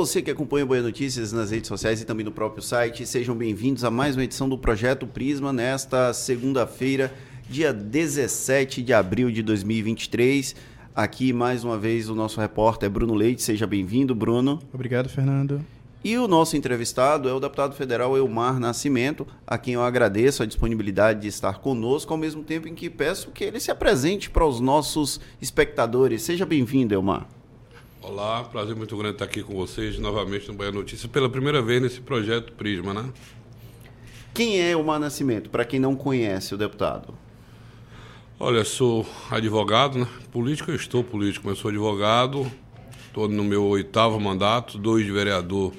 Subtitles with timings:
[0.00, 3.04] Você que acompanha o Boia Notícias nas redes sociais e também no próprio site.
[3.04, 7.12] Sejam bem-vindos a mais uma edição do Projeto Prisma nesta segunda-feira,
[7.50, 10.56] dia 17 de abril de 2023.
[10.96, 13.42] Aqui, mais uma vez, o nosso repórter Bruno Leite.
[13.42, 14.58] Seja bem-vindo, Bruno.
[14.72, 15.60] Obrigado, Fernando.
[16.02, 20.46] E o nosso entrevistado é o deputado federal Elmar Nascimento, a quem eu agradeço a
[20.46, 24.46] disponibilidade de estar conosco, ao mesmo tempo em que peço que ele se apresente para
[24.46, 26.22] os nossos espectadores.
[26.22, 27.28] Seja bem-vindo, Elmar.
[28.02, 31.82] Olá, prazer muito grande estar aqui com vocês novamente no Bahia Notícias, pela primeira vez
[31.82, 33.12] nesse projeto Prisma, né?
[34.32, 37.12] Quem é Elmar Nascimento, para quem não conhece o deputado?
[38.38, 40.08] Olha, sou advogado, né?
[40.32, 42.50] Político eu estou político, mas sou advogado,
[43.06, 45.74] estou no meu oitavo mandato, dois de vereador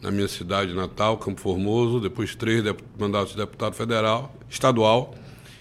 [0.00, 2.64] na minha cidade natal, Campo Formoso, depois três
[2.98, 5.14] mandatos de deputado federal, estadual,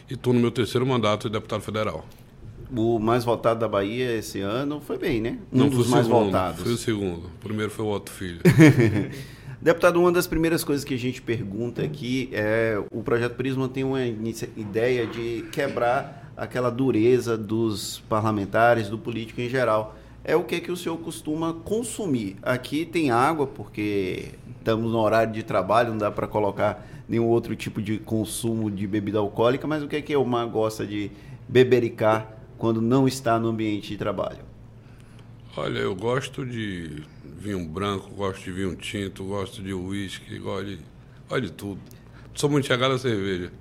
[0.10, 2.08] e estou no meu terceiro mandato de deputado federal
[2.76, 5.38] o mais votado da Bahia esse ano foi bem, né?
[5.52, 6.62] Um Não, dos mais segundo, votados.
[6.62, 7.26] Foi o segundo.
[7.28, 8.40] O primeiro foi o Otto Filho.
[9.62, 13.84] Deputado, uma das primeiras coisas que a gente pergunta aqui é o projeto Prisma tem
[13.84, 19.98] uma ideia de quebrar aquela dureza dos parlamentares, do político em geral.
[20.24, 22.38] É o que que o senhor costuma consumir?
[22.42, 27.54] Aqui tem água porque estamos no horário de trabalho, não dá para colocar nenhum outro
[27.54, 31.12] tipo de consumo de bebida alcoólica, mas o que é que o Mar gosta de
[31.50, 34.44] bebericar quando não está no ambiente de trabalho?
[35.58, 40.80] Olha, eu gosto de vinho branco, gosto de vinho tinto, gosto de uísque, gosto de,
[41.28, 41.82] gosto de tudo.
[42.36, 43.52] Sou muito chegado a cerveja.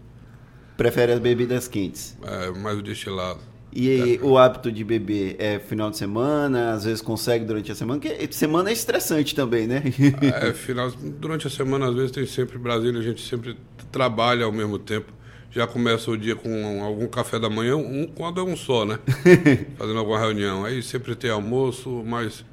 [0.76, 2.16] Prefere as bebidas quentes?
[2.22, 3.40] É, mais o destilado.
[3.72, 4.24] E é.
[4.24, 8.32] o hábito de beber é final de semana, às vezes consegue durante a semana, porque
[8.32, 9.82] semana é estressante também, né?
[10.22, 13.56] é, final, durante a semana, às vezes tem sempre Brasília, a gente sempre
[13.92, 15.12] trabalha ao mesmo tempo
[15.50, 18.98] já começa o dia com algum café da manhã, um, quando é um só, né?
[19.76, 20.64] Fazendo alguma reunião.
[20.64, 22.44] Aí sempre tem almoço, mas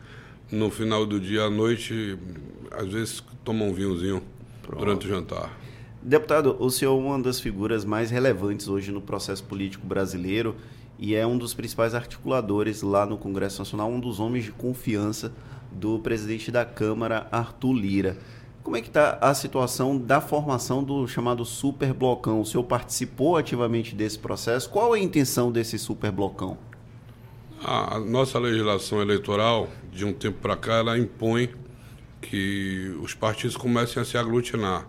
[0.51, 2.17] no final do dia à noite,
[2.71, 4.21] às vezes toma um vinhozinho
[4.61, 4.79] Pronto.
[4.79, 5.57] durante o jantar.
[6.01, 10.55] Deputado, o senhor é uma das figuras mais relevantes hoje no processo político brasileiro
[10.97, 15.33] e é um dos principais articuladores lá no Congresso Nacional, um dos homens de confiança
[15.71, 18.17] do presidente da Câmara, Arthur Lira.
[18.65, 22.41] Como é que está a situação da formação do chamado super blocão?
[22.41, 24.67] O senhor participou ativamente desse processo?
[24.71, 26.57] Qual é a intenção desse super blocão?
[27.63, 31.53] A nossa legislação eleitoral, de um tempo para cá, ela impõe
[32.19, 34.87] que os partidos comecem a se aglutinar.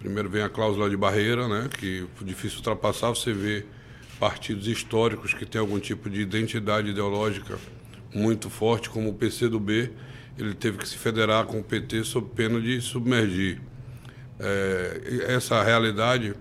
[0.00, 3.64] Primeiro vem a cláusula de barreira, né, que é difícil ultrapassar, você vê
[4.18, 7.60] partidos históricos que têm algum tipo de identidade ideológica
[8.12, 9.92] muito forte, como o PCdoB,
[10.38, 13.60] ele teve que se federar com o PT sob pena de submergir.
[14.38, 16.34] É, essa realidade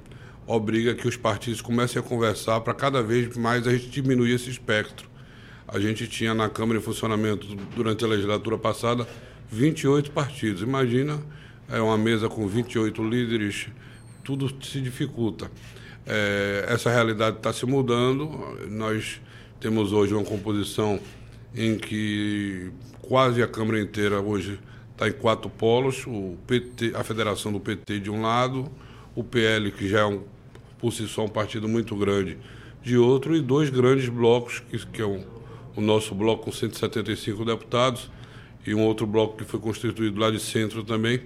[0.47, 4.49] obriga que os partidos comecem a conversar para cada vez mais a gente diminuir esse
[4.49, 5.07] espectro.
[5.67, 9.07] A gente tinha na Câmara em funcionamento durante a legislatura passada
[9.49, 10.61] 28 partidos.
[10.61, 11.19] Imagina
[11.69, 13.67] é uma mesa com 28 líderes,
[14.23, 15.49] tudo se dificulta.
[16.05, 18.57] É, essa realidade está se mudando.
[18.69, 19.21] Nós
[19.59, 20.99] temos hoje uma composição
[21.55, 22.71] em que
[23.01, 24.59] quase a Câmara inteira hoje
[24.91, 28.69] está em quatro polos, o PT, a federação do PT de um lado,
[29.15, 30.23] o PL, que já é um,
[30.79, 32.37] por si só um partido muito grande,
[32.81, 35.23] de outro, e dois grandes blocos, que, que é um,
[35.75, 38.09] o nosso bloco com 175 deputados,
[38.65, 41.21] e um outro bloco que foi constituído lá de centro também,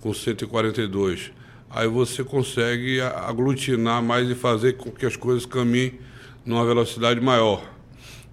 [0.00, 1.32] com 142.
[1.70, 5.98] Aí você consegue aglutinar mais e fazer com que as coisas caminhem
[6.44, 7.73] numa velocidade maior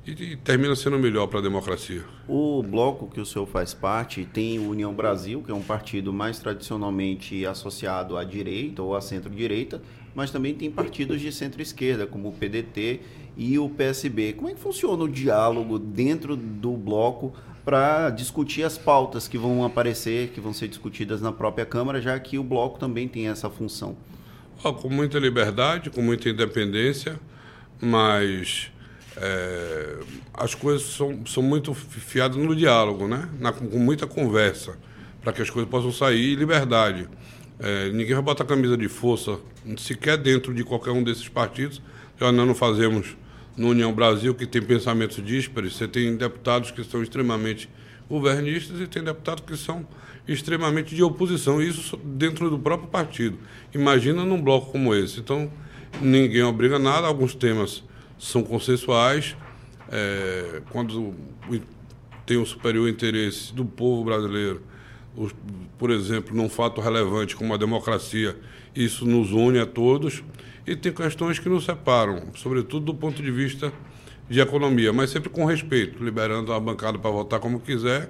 [0.05, 2.03] e, e termina sendo melhor para a democracia.
[2.27, 6.11] O bloco que o senhor faz parte tem o União Brasil, que é um partido
[6.11, 9.81] mais tradicionalmente associado à direita ou à centro-direita,
[10.13, 12.99] mas também tem partidos de centro-esquerda, como o PDT
[13.37, 14.33] e o PSB.
[14.33, 17.33] Como é que funciona o diálogo dentro do bloco
[17.63, 22.19] para discutir as pautas que vão aparecer, que vão ser discutidas na própria Câmara, já
[22.19, 23.95] que o bloco também tem essa função?
[24.63, 27.19] Oh, com muita liberdade, com muita independência,
[27.79, 28.71] mas
[29.17, 29.97] é,
[30.33, 33.27] as coisas são, são muito fiadas no diálogo, né?
[33.39, 34.77] Na, com muita conversa,
[35.21, 37.07] para que as coisas possam sair em liberdade.
[37.59, 39.39] É, ninguém vai botar camisa de força,
[39.77, 41.81] sequer dentro de qualquer um desses partidos.
[42.19, 43.17] Nós não fazemos
[43.57, 45.75] no União Brasil, que tem pensamentos díspares.
[45.75, 47.69] Você tem deputados que são extremamente
[48.09, 49.85] governistas e tem deputados que são
[50.27, 53.37] extremamente de oposição, isso dentro do próprio partido.
[53.73, 55.19] Imagina num bloco como esse.
[55.19, 55.51] Então,
[56.01, 57.83] ninguém obriga nada, alguns temas
[58.21, 59.35] são consensuais.
[59.91, 61.13] É, quando
[62.25, 64.61] tem um superior interesse do povo brasileiro,
[65.17, 65.33] os,
[65.77, 68.37] por exemplo, num fato relevante como a democracia,
[68.75, 70.23] isso nos une a todos.
[70.65, 73.73] E tem questões que nos separam, sobretudo do ponto de vista
[74.29, 78.09] de economia, mas sempre com respeito, liberando a bancada para votar como quiser.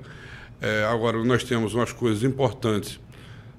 [0.59, 2.99] É, agora, nós temos umas coisas importantes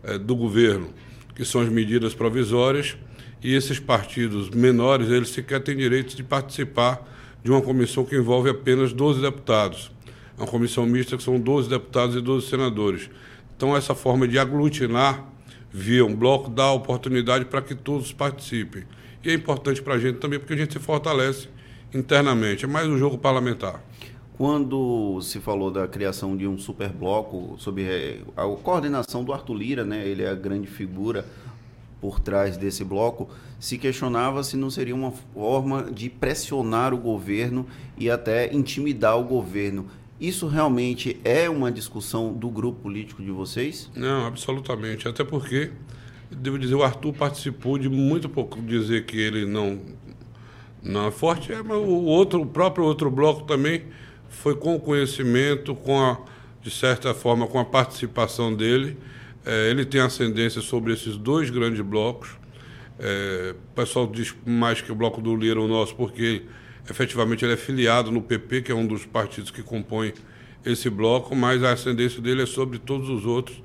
[0.05, 0.91] é, do governo,
[1.35, 2.97] que são as medidas provisórias,
[3.43, 7.09] e esses partidos menores, eles sequer têm direito de participar
[7.43, 9.91] de uma comissão que envolve apenas 12 deputados.
[10.39, 13.11] Uma comissão mista que são 12 deputados e 12 senadores.
[13.57, 15.27] Então, essa forma de aglutinar
[15.73, 18.85] via um bloco dá oportunidade para que todos participem.
[19.25, 21.49] E é importante para a gente também, porque a gente se fortalece
[21.93, 22.65] internamente.
[22.65, 23.83] É mais um jogo parlamentar.
[24.37, 29.85] Quando se falou da criação de um superbloco, sob eh, a coordenação do Arthur Lira,
[29.85, 31.25] né, ele é a grande figura
[32.03, 37.65] por trás desse bloco, se questionava se não seria uma forma de pressionar o governo
[37.97, 39.87] e até intimidar o governo.
[40.21, 43.89] Isso realmente é uma discussão do grupo político de vocês?
[43.95, 45.07] Não, absolutamente.
[45.07, 45.71] Até porque,
[46.29, 49.79] devo dizer, o Arthur participou de muito pouco dizer que ele não,
[50.83, 53.85] não é forte, é, mas o, outro, o próprio outro bloco também
[54.29, 56.19] foi com o conhecimento, com a,
[56.61, 58.99] de certa forma, com a participação dele.
[59.45, 62.31] É, ele tem ascendência sobre esses dois grandes blocos.
[62.99, 66.43] É, o pessoal diz mais que o bloco do Lira é o nosso, porque
[66.89, 70.13] efetivamente ele é filiado no PP, que é um dos partidos que compõem
[70.65, 73.61] esse bloco, mas a ascendência dele é sobre todos os outros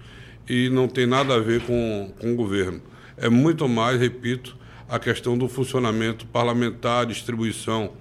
[0.50, 2.82] e não tem nada a ver com, com o governo.
[3.16, 4.58] É muito mais, repito,
[4.90, 7.94] a questão do funcionamento parlamentar, distribuição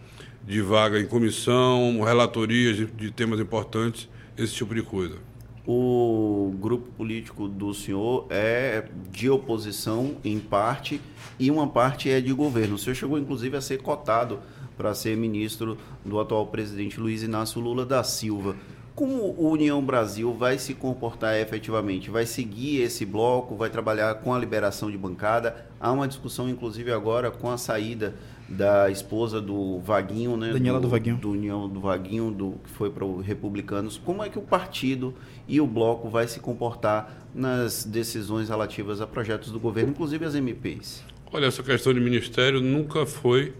[0.46, 4.08] de vaga em comissão, relatorias de, de temas importantes,
[4.38, 5.16] esse tipo de coisa.
[5.66, 11.00] O grupo político do senhor é de oposição em parte
[11.40, 12.76] e uma parte é de governo.
[12.76, 14.38] O senhor chegou inclusive a ser cotado
[14.76, 18.54] para ser ministro do atual presidente Luiz Inácio Lula da Silva.
[18.96, 22.10] Como o União Brasil vai se comportar efetivamente?
[22.10, 23.54] Vai seguir esse bloco?
[23.54, 25.66] Vai trabalhar com a liberação de bancada?
[25.78, 28.14] Há uma discussão, inclusive, agora com a saída
[28.48, 30.50] da esposa do Vaguinho, né?
[30.50, 31.16] Daniela do, do Vaguinho.
[31.18, 34.00] Do União do Vaguinho, do, que foi para os republicanos.
[34.02, 35.14] Como é que o partido
[35.46, 40.34] e o bloco vai se comportar nas decisões relativas a projetos do governo, inclusive as
[40.34, 41.04] MPs?
[41.30, 43.52] Olha, essa questão de ministério nunca foi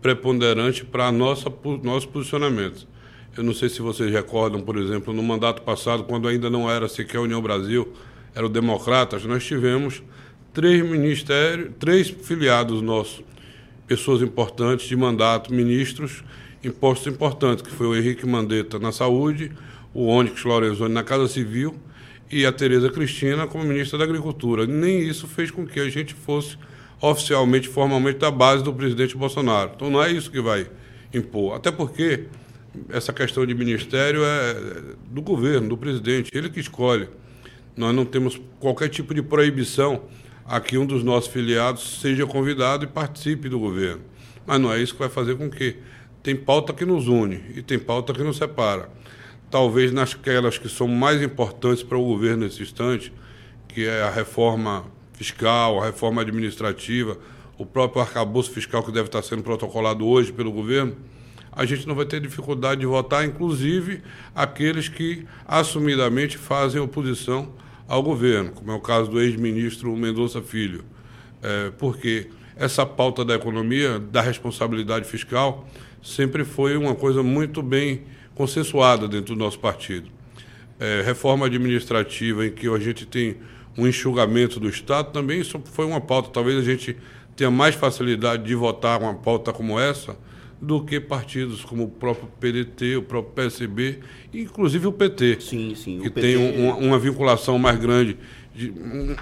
[0.00, 1.50] preponderante para nosso
[2.08, 2.88] posicionamento.
[3.36, 6.88] Eu não sei se vocês recordam, por exemplo, no mandato passado, quando ainda não era
[6.88, 7.92] sequer União Brasil,
[8.34, 10.02] era o Democratas, nós tivemos
[10.52, 13.22] três ministérios, três filiados nossos
[13.86, 16.22] pessoas importantes de mandato, ministros,
[16.62, 19.52] em postos importantes, que foi o Henrique Mandetta na saúde,
[19.94, 21.74] o Onyx Lorenzoni na Casa Civil
[22.30, 24.66] e a Tereza Cristina como ministra da Agricultura.
[24.66, 26.58] Nem isso fez com que a gente fosse
[27.00, 29.72] oficialmente, formalmente, da base do presidente Bolsonaro.
[29.74, 30.68] Então não é isso que vai
[31.14, 31.54] impor.
[31.54, 32.24] Até porque
[32.90, 37.08] essa questão de ministério é do governo, do presidente, ele que escolhe.
[37.76, 40.02] Nós não temos qualquer tipo de proibição
[40.44, 44.02] a que um dos nossos filiados seja convidado e participe do governo.
[44.46, 45.76] Mas não é isso que vai fazer com que.
[46.22, 48.90] Tem pauta que nos une e tem pauta que nos separa.
[49.50, 53.12] Talvez nasquelas que são mais importantes para o governo nesse instante,
[53.68, 57.16] que é a reforma fiscal, a reforma administrativa,
[57.56, 60.96] o próprio arcabouço fiscal que deve estar sendo protocolado hoje pelo governo,
[61.58, 64.00] a gente não vai ter dificuldade de votar, inclusive
[64.32, 67.52] aqueles que assumidamente fazem oposição
[67.88, 70.84] ao governo, como é o caso do ex-ministro Mendonça Filho,
[71.42, 75.68] é, porque essa pauta da economia, da responsabilidade fiscal,
[76.00, 78.02] sempre foi uma coisa muito bem
[78.36, 80.08] consensuada dentro do nosso partido.
[80.78, 83.36] É, reforma administrativa, em que a gente tem
[83.76, 86.30] um enxugamento do Estado, também isso foi uma pauta.
[86.30, 86.96] Talvez a gente
[87.34, 90.16] tenha mais facilidade de votar uma pauta como essa
[90.60, 94.00] do que partidos como o próprio PDT, o próprio PSB,
[94.34, 95.40] inclusive o PT.
[95.40, 96.00] Sim, sim.
[96.00, 96.20] Que PT...
[96.20, 98.16] tem uma, uma, vinculação mais grande,
[98.54, 98.72] de,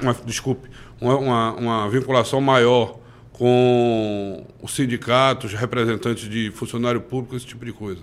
[0.01, 0.69] uma, desculpe,
[1.01, 2.99] uma, uma, vinculação maior
[3.33, 8.03] com os sindicatos, representantes de funcionário público, esse tipo de coisa.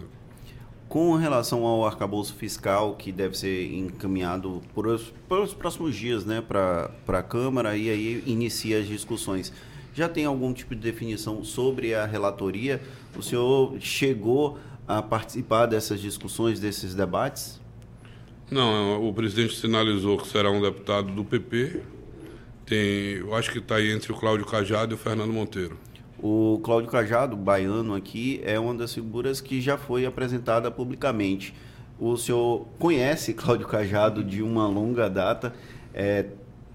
[0.88, 6.24] Com relação ao arcabouço fiscal, que deve ser encaminhado por os, por os próximos dias
[6.24, 9.52] né, para a Câmara, e aí inicia as discussões
[9.93, 12.81] já tem algum tipo de definição sobre a relatoria?
[13.15, 14.57] O senhor chegou
[14.88, 17.62] a participar dessas discussões, desses debates?
[18.51, 21.81] Não, o presidente sinalizou que será um deputado do PP.
[22.65, 25.77] Tem, eu acho que está aí entre o Cláudio Cajado e o Fernando Monteiro.
[26.19, 31.53] O Cláudio Cajado, baiano aqui, é uma das figuras que já foi apresentada publicamente.
[32.00, 35.53] O senhor conhece Cláudio Cajado de uma longa data,
[35.93, 36.27] é,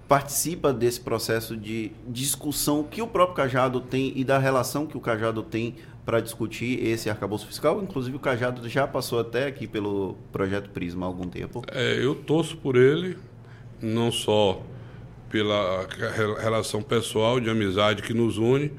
[0.09, 4.99] participa desse processo de discussão que o próprio Cajado tem e da relação que o
[4.99, 7.79] Cajado tem para discutir esse arcabouço fiscal.
[7.83, 11.61] Inclusive, o Cajado já passou até aqui pelo projeto Prisma há algum tempo.
[11.71, 13.15] É, eu torço por ele,
[13.79, 14.59] não só
[15.29, 15.87] pela
[16.41, 18.71] relação pessoal de amizade que nos une,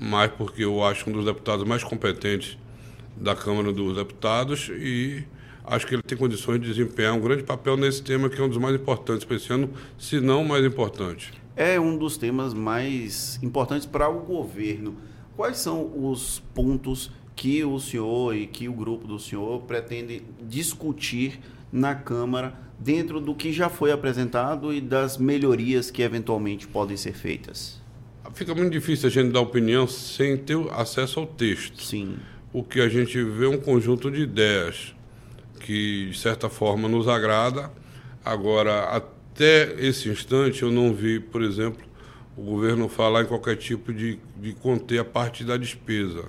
[0.00, 2.58] mas porque eu acho um dos deputados mais competentes
[3.16, 5.24] da Câmara dos Deputados e
[5.64, 8.48] acho que ele tem condições de desempenhar um grande papel nesse tema que é um
[8.48, 11.32] dos mais importantes para esse ano, se não mais importante.
[11.56, 14.96] É um dos temas mais importantes para o governo.
[15.36, 21.40] Quais são os pontos que o senhor e que o grupo do senhor pretende discutir
[21.72, 27.12] na Câmara dentro do que já foi apresentado e das melhorias que eventualmente podem ser
[27.12, 27.80] feitas?
[28.34, 31.82] Fica muito difícil a gente dar opinião sem ter acesso ao texto.
[31.82, 32.16] Sim.
[32.52, 34.94] O que a gente vê é um conjunto de ideias
[35.62, 37.70] que, de certa forma, nos agrada.
[38.24, 41.82] Agora, até esse instante, eu não vi, por exemplo,
[42.36, 46.24] o governo falar em qualquer tipo de, de conter a parte da despesa,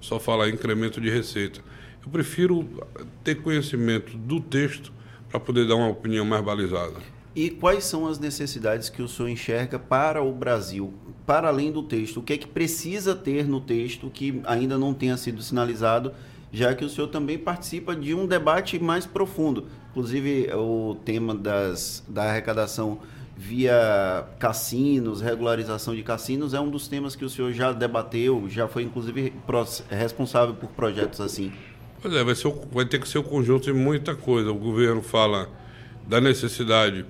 [0.00, 1.60] só falar em incremento de receita.
[2.04, 2.68] Eu prefiro
[3.24, 4.92] ter conhecimento do texto
[5.28, 6.94] para poder dar uma opinião mais balizada.
[7.34, 10.94] E quais são as necessidades que o senhor enxerga para o Brasil,
[11.26, 12.20] para além do texto?
[12.20, 16.12] O que é que precisa ter no texto que ainda não tenha sido sinalizado,
[16.52, 19.66] já que o senhor também participa de um debate mais profundo?
[19.90, 22.98] Inclusive, o tema das, da arrecadação
[23.36, 28.66] via cassinos, regularização de cassinos, é um dos temas que o senhor já debateu, já
[28.66, 29.32] foi inclusive
[29.90, 31.52] responsável por projetos assim.
[32.00, 34.50] Pois é, vai, ser, vai ter que ser o um conjunto de muita coisa.
[34.50, 35.48] O governo fala
[36.06, 37.04] da necessidade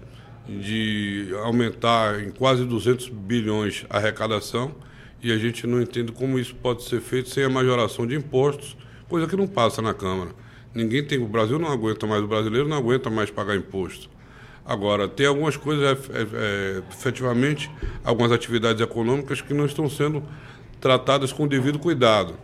[0.48, 4.74] de aumentar em quase 200 bilhões a arrecadação
[5.22, 8.76] e a gente não entende como isso pode ser feito sem a majoração de impostos,
[9.08, 10.30] coisa que não passa na Câmara.
[10.74, 14.10] Ninguém tem, o Brasil não aguenta mais, o brasileiro não aguenta mais pagar imposto.
[14.64, 17.70] Agora, tem algumas coisas, é, é, efetivamente,
[18.04, 20.22] algumas atividades econômicas que não estão sendo
[20.80, 22.34] tratadas com o devido cuidado.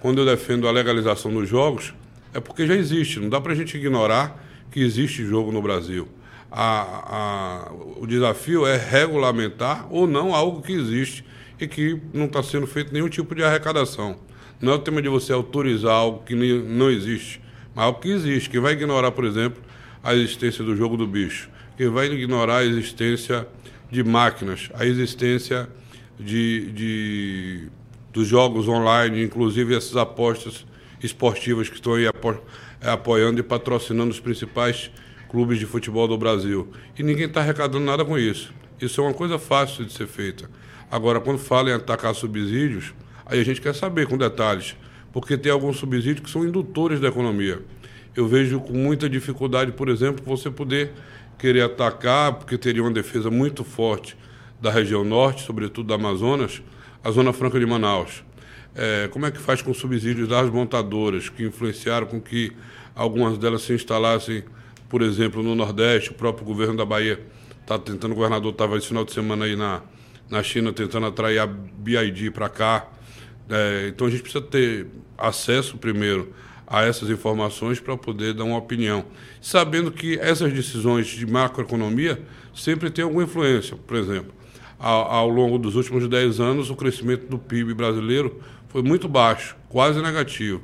[0.00, 1.92] Quando eu defendo a legalização dos jogos,
[2.32, 6.08] é porque já existe, não dá para a gente ignorar que existe jogo no Brasil
[6.56, 11.24] a, a, o desafio é regulamentar ou não algo que existe
[11.58, 14.16] e que não está sendo feito nenhum tipo de arrecadação.
[14.64, 17.38] Não é o tema de você autorizar algo que não existe,
[17.74, 18.48] mas algo que existe.
[18.48, 19.62] Quem vai ignorar, por exemplo,
[20.02, 21.50] a existência do jogo do bicho?
[21.76, 23.46] Quem vai ignorar a existência
[23.90, 25.68] de máquinas, a existência
[26.18, 27.68] de, de
[28.10, 30.64] dos jogos online, inclusive essas apostas
[31.02, 32.34] esportivas que estão aí apo,
[32.80, 34.90] apoiando e patrocinando os principais
[35.28, 36.72] clubes de futebol do Brasil.
[36.98, 38.50] E ninguém está arrecadando nada com isso.
[38.80, 40.48] Isso é uma coisa fácil de ser feita.
[40.90, 42.94] Agora, quando fala em atacar subsídios,
[43.26, 44.76] aí a gente quer saber com detalhes,
[45.12, 47.62] porque tem alguns subsídios que são indutores da economia.
[48.16, 50.92] Eu vejo com muita dificuldade, por exemplo, você poder
[51.38, 54.16] querer atacar, porque teria uma defesa muito forte
[54.60, 56.62] da região norte, sobretudo da Amazonas,
[57.02, 58.24] a Zona Franca de Manaus.
[58.74, 62.52] É, como é que faz com subsídios das montadoras, que influenciaram com que
[62.94, 64.44] algumas delas se instalassem
[64.94, 67.20] por exemplo, no Nordeste, o próprio governo da Bahia
[67.60, 69.82] está tentando, o governador estava esse final de semana aí na,
[70.30, 72.86] na China tentando atrair a BID para cá.
[73.48, 74.86] É, então a gente precisa ter
[75.18, 76.32] acesso primeiro
[76.66, 79.04] a essas informações para poder dar uma opinião.
[79.40, 82.22] Sabendo que essas decisões de macroeconomia
[82.54, 83.76] sempre têm alguma influência.
[83.76, 84.32] Por exemplo,
[84.78, 89.56] ao, ao longo dos últimos 10 anos, o crescimento do PIB brasileiro foi muito baixo,
[89.68, 90.62] quase negativo.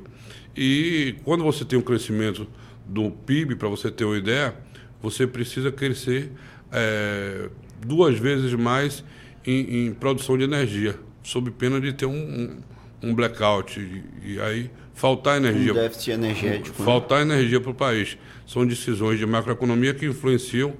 [0.55, 2.47] E quando você tem um crescimento
[2.85, 4.53] do PIB, para você ter uma ideia,
[5.01, 6.31] você precisa crescer
[6.71, 7.49] é,
[7.85, 9.03] duas vezes mais
[9.45, 13.79] em, em, produção de energia, sob pena de ter um, um, um blackout.
[13.79, 15.71] E, e, aí faltar energia.
[15.71, 16.79] Um déficit energético.
[16.79, 16.85] Né?
[16.85, 17.35] Faltar né?
[17.35, 18.17] energia para o país.
[18.45, 20.73] São decisões de macroeconomia que influenciam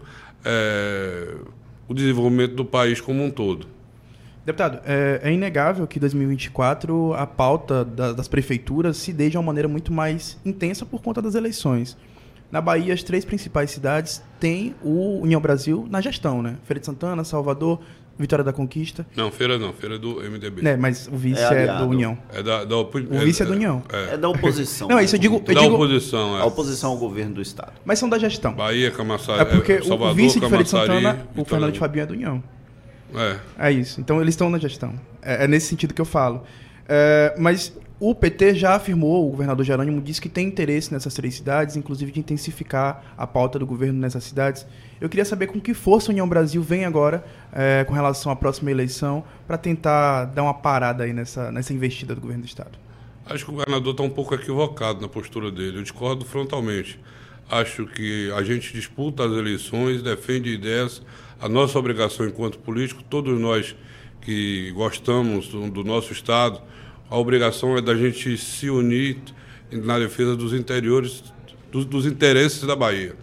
[0.43, 1.35] é,
[1.87, 3.67] o desenvolvimento do país como um todo.
[4.43, 9.37] Deputado, é, é, inegável que em 2024 a pauta da, das prefeituras se dê de
[9.37, 11.95] uma maneira muito mais intensa por conta das eleições.
[12.51, 16.57] Na Bahia, as três principais cidades têm o União Brasil na gestão, né?
[16.63, 17.79] Feira de Santana, Salvador,
[18.21, 19.05] Vitória da Conquista.
[19.15, 20.67] Não, Feira não, Feira é do MDB.
[20.67, 22.17] É, mas o vice é, é do União.
[22.33, 22.89] É da, da o
[23.23, 23.83] vice é, é do União.
[23.91, 24.13] É.
[24.13, 24.87] é, da oposição.
[24.87, 25.43] não, isso eu digo.
[25.45, 26.41] Eu da digo, oposição, é.
[26.41, 27.73] A oposição ao governo do Estado.
[27.83, 28.53] Mas são da gestão.
[28.53, 29.41] Bahia, Camaçari.
[29.41, 32.13] É porque Salvador, o vice de Feira de Santana, o Fernando de Fabinho é do
[32.13, 32.43] União.
[33.13, 33.67] É.
[33.67, 33.99] É isso.
[33.99, 34.93] Então eles estão na gestão.
[35.21, 36.43] É, é nesse sentido que eu falo.
[36.87, 41.35] É, mas o PT já afirmou, o governador Jerônimo disse que tem interesse nessas três
[41.35, 44.65] cidades, inclusive de intensificar a pauta do governo nessas cidades.
[44.99, 47.23] Eu queria saber com que força a União Brasil vem agora
[47.53, 52.15] é, com relação à próxima eleição para tentar dar uma parada aí nessa, nessa investida
[52.15, 52.71] do governo do Estado.
[53.23, 55.77] Acho que o governador está um pouco equivocado na postura dele.
[55.77, 56.99] Eu discordo frontalmente.
[57.51, 61.03] Acho que a gente disputa as eleições, defende ideias
[61.39, 63.75] a nossa obrigação enquanto político, todos nós
[64.21, 66.61] que gostamos do, nosso Estado,
[67.09, 69.17] a obrigação é da gente se unir
[69.71, 71.23] na defesa dos interiores,
[71.71, 73.15] dos, dos interesses da Bahia.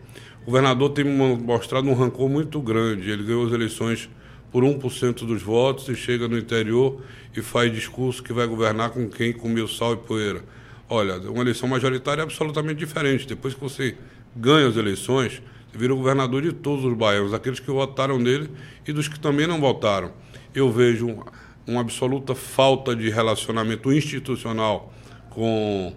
[0.42, 3.10] O governador tem mostrado um rancor muito grande.
[3.10, 4.08] Ele ganhou as eleições
[4.50, 7.02] por 1% dos votos e chega no interior
[7.36, 10.42] e faz discurso que vai governar com quem comeu sal e poeira.
[10.88, 13.26] Olha, uma eleição majoritária é absolutamente diferente.
[13.26, 13.94] Depois que você
[14.34, 18.50] ganha as eleições, você vira o governador de todos os baianos, aqueles que votaram nele
[18.86, 20.12] e dos que também não votaram.
[20.54, 21.24] Eu vejo
[21.66, 24.92] uma absoluta falta de relacionamento institucional
[25.30, 25.94] com,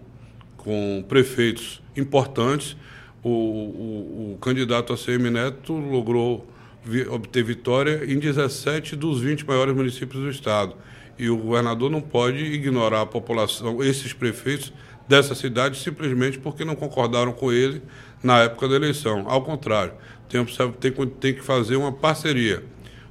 [0.57, 2.75] com prefeitos importantes.
[3.23, 6.47] O, o, o candidato a CM Neto logrou
[6.83, 10.75] vi, obter vitória em 17 dos 20 maiores municípios do estado.
[11.17, 14.73] E o governador não pode ignorar a população, esses prefeitos
[15.07, 17.81] dessa cidade, simplesmente porque não concordaram com ele
[18.23, 19.25] na época da eleição.
[19.27, 19.93] Ao contrário,
[20.27, 20.43] tem,
[20.79, 22.63] tem, tem que fazer uma parceria.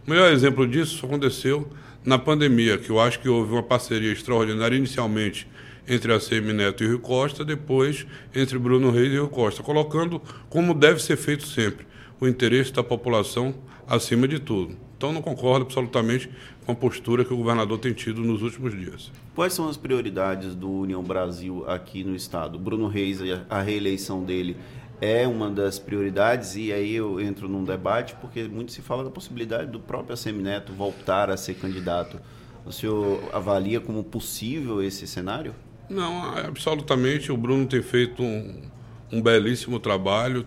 [0.06, 1.68] O melhor exemplo disso aconteceu
[2.04, 5.46] na pandemia, que eu acho que houve uma parceria extraordinária inicialmente
[5.86, 9.28] entre a CM Neto e o Rio Costa, depois entre Bruno Reis e o Rio
[9.28, 11.86] Costa, colocando como deve ser feito sempre,
[12.18, 13.54] o interesse da população
[13.86, 14.76] acima de tudo.
[14.96, 16.30] Então não concordo absolutamente
[16.64, 19.10] com a postura que o governador tem tido nos últimos dias.
[19.34, 22.58] Quais são as prioridades do União Brasil aqui no estado?
[22.58, 24.56] Bruno Reis, a reeleição dele
[25.00, 29.10] é uma das prioridades e aí eu entro num debate porque muito se fala da
[29.10, 32.20] possibilidade do próprio Neto voltar a ser candidato.
[32.64, 35.54] O senhor avalia como possível esse cenário?
[35.88, 37.32] Não, absolutamente.
[37.32, 38.62] O Bruno tem feito um,
[39.10, 40.46] um belíssimo trabalho,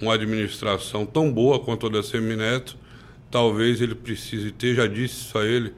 [0.00, 2.76] uma administração tão boa quanto a da Semineto.
[3.30, 5.72] Talvez ele precise ter, já disse isso a ele,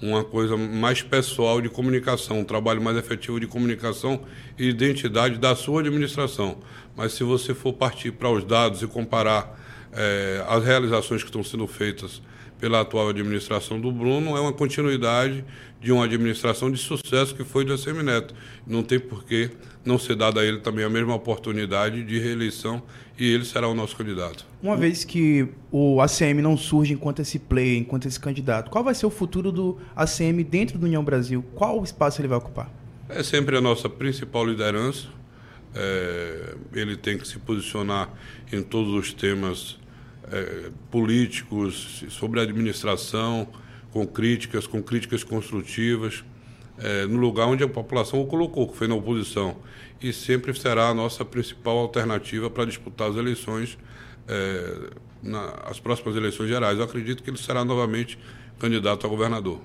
[0.00, 4.20] uma coisa mais pessoal de comunicação, um trabalho mais efetivo de comunicação
[4.58, 6.58] e identidade da sua administração.
[6.96, 9.58] Mas se você for partir para os dados e comparar
[9.92, 12.20] é, as realizações que estão sendo feitas
[12.58, 15.44] pela atual administração do Bruno, é uma continuidade
[15.80, 18.34] de uma administração de sucesso que foi do Semineto.
[18.66, 19.50] Não tem por que
[19.84, 22.82] não ser dada a ele também a mesma oportunidade de reeleição
[23.18, 24.46] e ele será o nosso candidato.
[24.62, 28.94] Uma vez que o ACM não surge enquanto esse player, enquanto esse candidato, qual vai
[28.94, 31.44] ser o futuro do ACM dentro do União Brasil?
[31.54, 32.70] Qual espaço ele vai ocupar?
[33.08, 35.08] É sempre a nossa principal liderança.
[35.74, 38.10] É, ele tem que se posicionar
[38.52, 39.78] em todos os temas
[40.30, 43.46] é, políticos, sobre a administração,
[43.92, 46.24] com críticas, com críticas construtivas,
[46.78, 49.56] é, no lugar onde a população o colocou, que foi na oposição.
[50.00, 53.78] E sempre será a nossa principal alternativa para disputar as eleições,
[54.28, 54.90] é,
[55.22, 56.78] na, as próximas eleições gerais.
[56.78, 58.18] Eu acredito que ele será novamente
[58.58, 59.60] candidato a governador.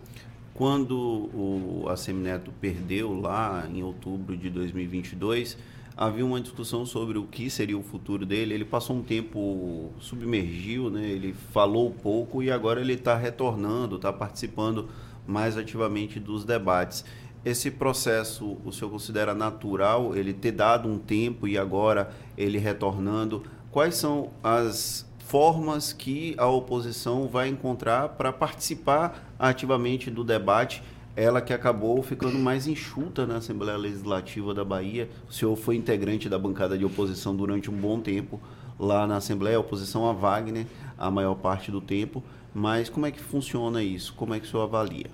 [0.54, 0.96] Quando
[1.34, 5.58] o Assemineto perdeu lá em outubro de 2022,
[5.96, 8.54] havia uma discussão sobre o que seria o futuro dele.
[8.54, 11.08] Ele passou um tempo submergiu, né?
[11.08, 14.90] ele falou pouco e agora ele está retornando, está participando
[15.28, 17.06] mais ativamente dos debates.
[17.44, 23.44] Esse processo o senhor considera natural, ele ter dado um tempo e agora ele retornando?
[23.72, 30.84] Quais são as formas que a oposição vai encontrar para participar ativamente do debate
[31.16, 35.10] ela que acabou ficando mais enxuta na Assembleia Legislativa da Bahia.
[35.30, 38.40] O senhor foi integrante da bancada de oposição durante um bom tempo
[38.80, 40.66] lá na Assembleia, oposição a Wagner,
[40.98, 42.24] a maior parte do tempo.
[42.54, 44.14] Mas como é que funciona isso?
[44.14, 45.08] Como é que o senhor avalia?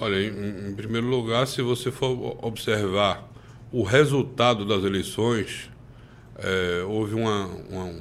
[0.00, 3.30] Olha, em, em primeiro lugar, se você for observar
[3.70, 5.70] o resultado das eleições,
[6.38, 7.94] é, houve uma, uma,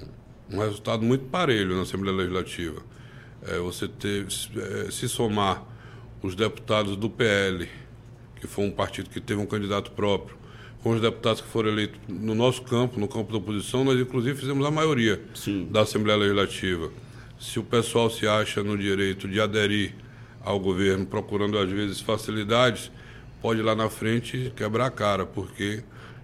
[0.52, 2.82] um resultado muito parelho na Assembleia Legislativa.
[3.44, 5.64] É, você teve, é, se somar
[6.22, 7.68] os deputados do PL,
[8.36, 10.36] que foi um partido que teve um candidato próprio,
[10.84, 14.40] com os deputados que foram eleitos no nosso campo, no campo da oposição, nós inclusive
[14.40, 15.68] fizemos a maioria Sim.
[15.70, 16.92] da Assembleia Legislativa.
[17.42, 19.96] Se o pessoal se acha no direito de aderir
[20.44, 22.92] ao governo, procurando às vezes facilidades,
[23.42, 25.84] pode ir lá na frente quebrar a cara, porque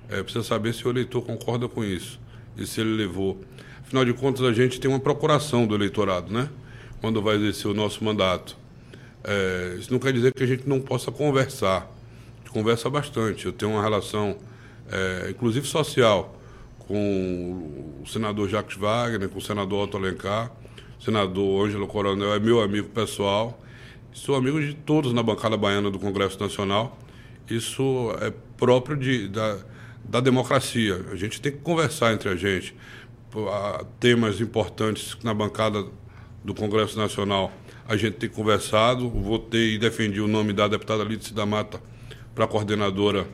[0.10, 2.19] é, precisa saber se o eleitor concorda com isso
[2.56, 3.41] e se ele levou.
[3.82, 6.49] Afinal de contas, a gente tem uma procuração do eleitorado, né?
[7.01, 8.56] Quando vai exercer o nosso mandato.
[9.23, 11.77] É, isso não quer dizer que a gente não possa conversar.
[12.36, 13.47] A gente conversa bastante.
[13.47, 14.38] Eu tenho uma relação,
[14.91, 16.39] é, inclusive social,
[16.77, 20.51] com o senador Jacques Wagner, com o senador Otto Alencar.
[21.08, 23.58] Senador Ângelo Coronel é meu amigo pessoal.
[24.12, 27.00] Sou amigo de todos na bancada baiana do Congresso Nacional.
[27.50, 29.58] Isso é próprio de, da,
[30.04, 31.06] da democracia.
[31.10, 32.76] A gente tem que conversar entre a gente.
[34.02, 35.86] Temas importantes na bancada
[36.43, 37.54] do Congresso Nacional
[37.88, 41.82] a gente tem conversado, votei e defendi o nome da deputada Lídice da Mata
[42.36, 43.26] para coordenadora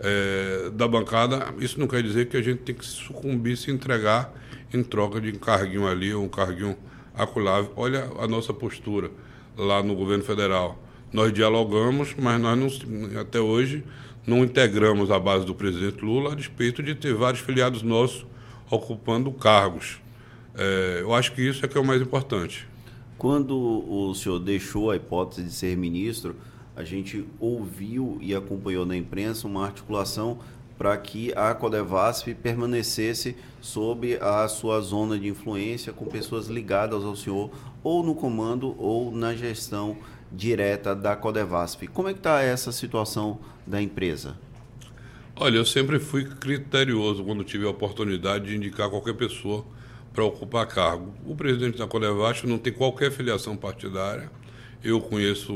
[0.00, 1.54] é, da bancada.
[1.60, 4.34] Isso não quer dizer que a gente tem que sucumbir, se entregar
[4.74, 6.76] em troca de um carguinho ali ou um carguinho
[7.14, 7.66] acolá.
[7.76, 9.10] Olha a nossa postura
[9.56, 10.78] lá no governo federal.
[11.12, 13.84] Nós dialogamos, mas nós não, até hoje
[14.26, 18.26] não integramos a base do presidente Lula a despeito de ter vários filiados nossos
[18.70, 20.00] ocupando cargos.
[20.54, 22.68] É, eu acho que isso é que é o mais importante.
[23.18, 26.36] Quando o senhor deixou a hipótese de ser ministro,
[26.74, 30.38] a gente ouviu e acompanhou na imprensa uma articulação
[30.80, 37.14] para que a Codevasf permanecesse sob a sua zona de influência com pessoas ligadas ao
[37.14, 37.50] senhor
[37.82, 39.98] ou no comando ou na gestão
[40.32, 41.86] direta da Codevasf.
[41.88, 44.38] Como é que está essa situação da empresa?
[45.36, 49.66] Olha, eu sempre fui criterioso quando tive a oportunidade de indicar qualquer pessoa
[50.14, 51.12] para ocupar cargo.
[51.26, 54.30] O presidente da Codevasf não tem qualquer filiação partidária.
[54.82, 55.52] Eu conheço,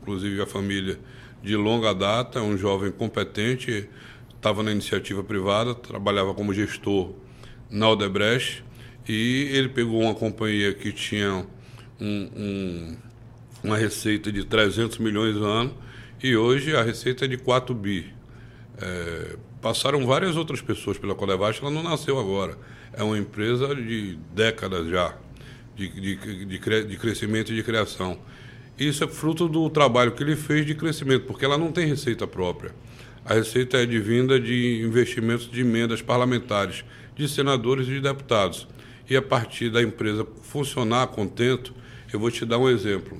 [0.00, 0.96] inclusive, a família
[1.42, 3.88] de longa data, um jovem competente,
[4.44, 7.14] estava na iniciativa privada, trabalhava como gestor
[7.70, 8.62] na Odebrecht
[9.08, 11.46] e ele pegou uma companhia que tinha
[11.98, 12.96] um, um,
[13.62, 15.74] uma receita de 300 milhões no ano
[16.22, 18.12] e hoje a receita é de 4 bi.
[18.76, 22.58] É, passaram várias outras pessoas pela Codevast, ela não nasceu agora.
[22.92, 25.16] É uma empresa de décadas já,
[25.74, 28.18] de, de, de, de crescimento e de criação.
[28.78, 32.26] Isso é fruto do trabalho que ele fez de crescimento, porque ela não tem receita
[32.26, 32.74] própria.
[33.24, 36.84] A receita é de vinda de investimentos de emendas parlamentares,
[37.16, 38.68] de senadores e de deputados.
[39.08, 41.74] E a partir da empresa funcionar contento,
[42.12, 43.16] eu vou te dar um exemplo.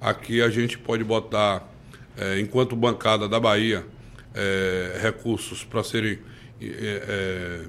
[0.00, 1.72] Aqui a gente pode botar,
[2.16, 3.86] é, enquanto bancada da Bahia,
[4.34, 6.18] é, recursos para serem,
[6.60, 7.64] é,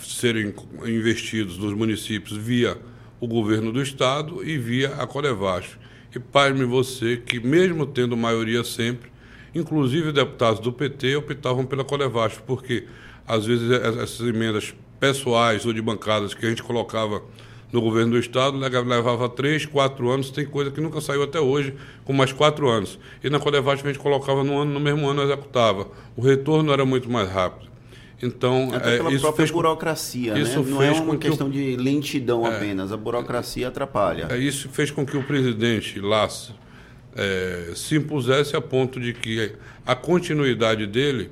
[0.00, 0.52] serem
[0.86, 2.76] investidos nos municípios via
[3.20, 5.78] o governo do estado e via a Colevasf.
[6.12, 9.08] E pasme você que, mesmo tendo maioria sempre,
[9.54, 12.86] Inclusive, deputados do PT optavam pela Colevasf, porque
[13.26, 17.22] às vezes essas emendas pessoais ou de bancadas que a gente colocava
[17.72, 21.74] no governo do Estado levava três, quatro anos, tem coisa que nunca saiu até hoje,
[22.04, 22.98] com mais quatro anos.
[23.22, 25.88] E na Colevasf a gente colocava no, ano, no mesmo ano executava.
[26.16, 27.70] O retorno era muito mais rápido.
[28.22, 30.40] Então, Até pela é, isso própria fez burocracia, né?
[30.40, 30.70] isso né?
[30.70, 34.26] Não é uma questão o, de lentidão é, apenas, a burocracia atrapalha.
[34.30, 36.54] É, isso fez com que o presidente Lasso
[37.16, 39.52] é, se impusesse a ponto de que
[39.86, 41.30] a continuidade dele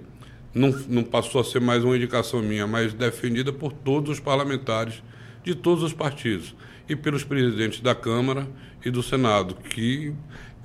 [0.54, 5.02] não, não passou a ser mais uma indicação minha, mas defendida por todos os parlamentares
[5.44, 6.54] de todos os partidos
[6.88, 8.46] e pelos presidentes da Câmara
[8.84, 10.14] e do Senado, que,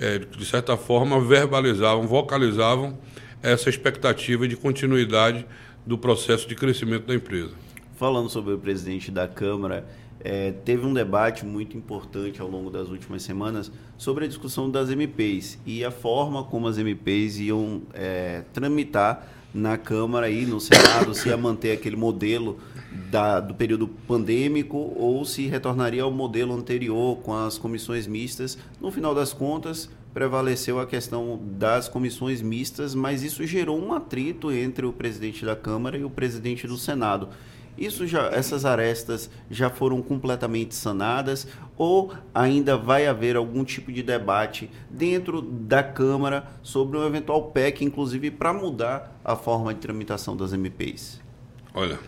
[0.00, 2.98] é, de certa forma, verbalizavam, vocalizavam
[3.42, 5.46] essa expectativa de continuidade
[5.86, 7.52] do processo de crescimento da empresa.
[7.96, 9.86] Falando sobre o presidente da Câmara,
[10.24, 14.88] é, teve um debate muito importante ao longo das últimas semanas sobre a discussão das
[14.88, 21.14] MPs e a forma como as MPs iam é, tramitar na Câmara e no Senado,
[21.14, 22.58] se ia manter aquele modelo
[23.10, 28.58] da, do período pandêmico ou se retornaria ao modelo anterior com as comissões mistas.
[28.80, 34.50] No final das contas, prevaleceu a questão das comissões mistas, mas isso gerou um atrito
[34.50, 37.28] entre o presidente da Câmara e o presidente do Senado.
[37.76, 44.02] Isso já, essas arestas já foram completamente sanadas ou ainda vai haver algum tipo de
[44.02, 50.36] debate dentro da Câmara sobre um eventual PEC, inclusive para mudar a forma de tramitação
[50.36, 51.20] das MPs?
[51.74, 51.98] Olha,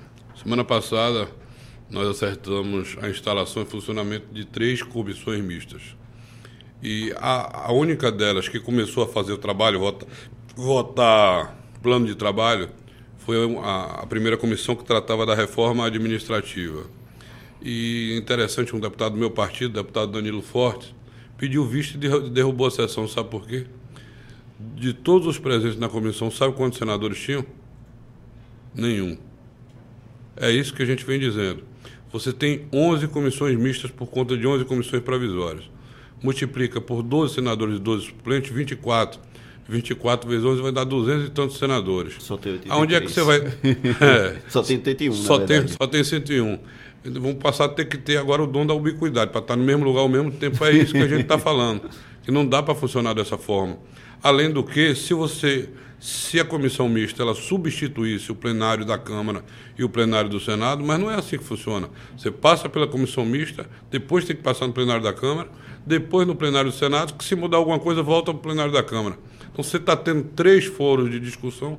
[0.41, 1.29] semana passada
[1.91, 5.97] nós acertamos a instalação e funcionamento de três comissões mistas.
[6.83, 10.09] E a, a única delas que começou a fazer o trabalho, votar,
[10.55, 12.71] votar plano de trabalho,
[13.27, 16.87] foi a, a primeira comissão que tratava da reforma administrativa.
[17.61, 20.95] E interessante, um deputado do meu partido, deputado Danilo Forte,
[21.37, 23.09] pediu visto e derrubou a sessão.
[23.09, 23.67] Sabe por quê?
[24.77, 27.45] De todos os presentes na comissão, sabe quantos senadores tinham?
[28.73, 29.19] Nenhum.
[30.37, 31.65] É isso que a gente vem dizendo.
[32.13, 35.65] Você tem 11 comissões mistas por conta de 11 comissões provisórias.
[36.23, 39.19] Multiplica por 12 senadores e 12 suplentes, 24.
[39.69, 42.15] 24 vezes 11 vai dar 200 e tantos senadores.
[42.21, 42.79] Só tem 83.
[42.79, 43.41] Aonde é que você vai.
[44.01, 46.59] É, só tem 81, só tem, só tem 101.
[47.05, 49.85] Vamos passar a ter que ter agora o dom da ubiquidade, para estar no mesmo
[49.85, 50.65] lugar ao mesmo tempo.
[50.65, 51.89] É isso que a gente está falando.
[52.23, 53.79] Que não dá para funcionar dessa forma.
[54.23, 55.69] Além do que, se você.
[55.99, 59.43] Se a comissão mista ela substituísse o plenário da Câmara
[59.79, 61.89] e o plenário do Senado, mas não é assim que funciona.
[62.17, 65.49] Você passa pela comissão mista, depois tem que passar no plenário da Câmara,
[65.87, 68.83] depois no plenário do Senado, que se mudar alguma coisa, volta para o plenário da
[68.83, 69.17] Câmara.
[69.57, 71.79] Então você está tendo três foros de discussão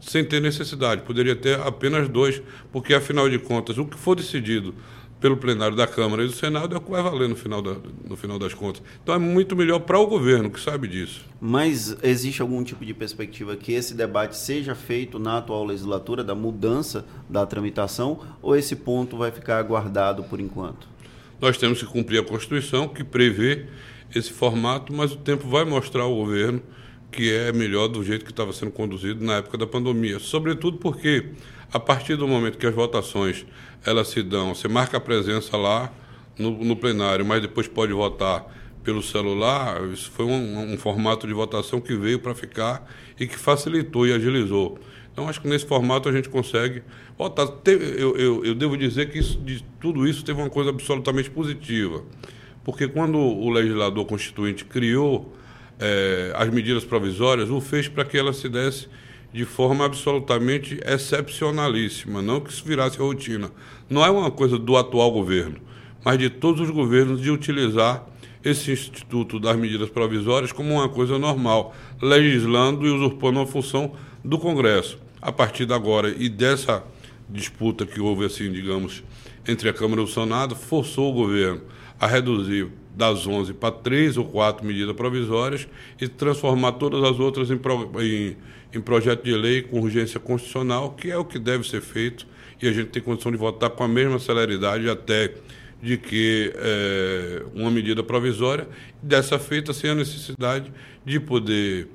[0.00, 1.02] sem ter necessidade.
[1.02, 2.40] Poderia ter apenas dois,
[2.72, 4.74] porque afinal de contas, o que for decidido
[5.20, 7.76] pelo plenário da Câmara e do Senado é o que vai valer no final, da,
[8.08, 8.82] no final das contas.
[9.02, 11.22] Então é muito melhor para o governo, que sabe disso.
[11.38, 16.34] Mas existe algum tipo de perspectiva que esse debate seja feito na atual legislatura, da
[16.34, 20.88] mudança da tramitação, ou esse ponto vai ficar aguardado por enquanto?
[21.38, 23.66] Nós temos que cumprir a Constituição, que prevê
[24.14, 26.62] esse formato, mas o tempo vai mostrar ao governo
[27.10, 30.18] que é melhor do jeito que estava sendo conduzido na época da pandemia.
[30.18, 31.30] Sobretudo porque,
[31.72, 33.46] a partir do momento que as votações
[33.84, 35.92] elas se dão, você marca a presença lá
[36.38, 38.46] no, no plenário, mas depois pode votar
[38.84, 43.36] pelo celular, isso foi um, um formato de votação que veio para ficar e que
[43.36, 44.78] facilitou e agilizou.
[45.12, 46.82] Então, acho que nesse formato a gente consegue
[47.18, 47.48] votar.
[47.66, 52.04] Eu, eu, eu devo dizer que isso, de tudo isso teve uma coisa absolutamente positiva.
[52.64, 55.36] Porque quando o legislador constituinte criou
[55.78, 58.88] é, as medidas provisórias, o fez para que ela se desse
[59.32, 63.50] de forma absolutamente excepcionalíssima, não que isso virasse rotina.
[63.88, 65.58] Não é uma coisa do atual governo,
[66.04, 68.06] mas de todos os governos de utilizar
[68.42, 73.92] esse instituto das medidas provisórias como uma coisa normal, legislando e usurpando a função
[74.24, 74.98] do Congresso.
[75.20, 76.82] A partir de agora e dessa
[77.28, 79.02] disputa que houve, assim, digamos,
[79.46, 81.62] entre a Câmara e o Senado, forçou o governo
[82.00, 85.68] a reduzir das 11 para 3 ou 4 medidas provisórias
[86.00, 87.60] e transformar todas as outras em,
[88.00, 88.36] em,
[88.74, 92.26] em projeto de lei com urgência constitucional, que é o que deve ser feito,
[92.60, 95.32] e a gente tem condição de votar com a mesma celeridade até
[95.80, 98.68] de que é, uma medida provisória,
[99.00, 100.72] dessa feita sem a necessidade
[101.04, 101.86] de poder,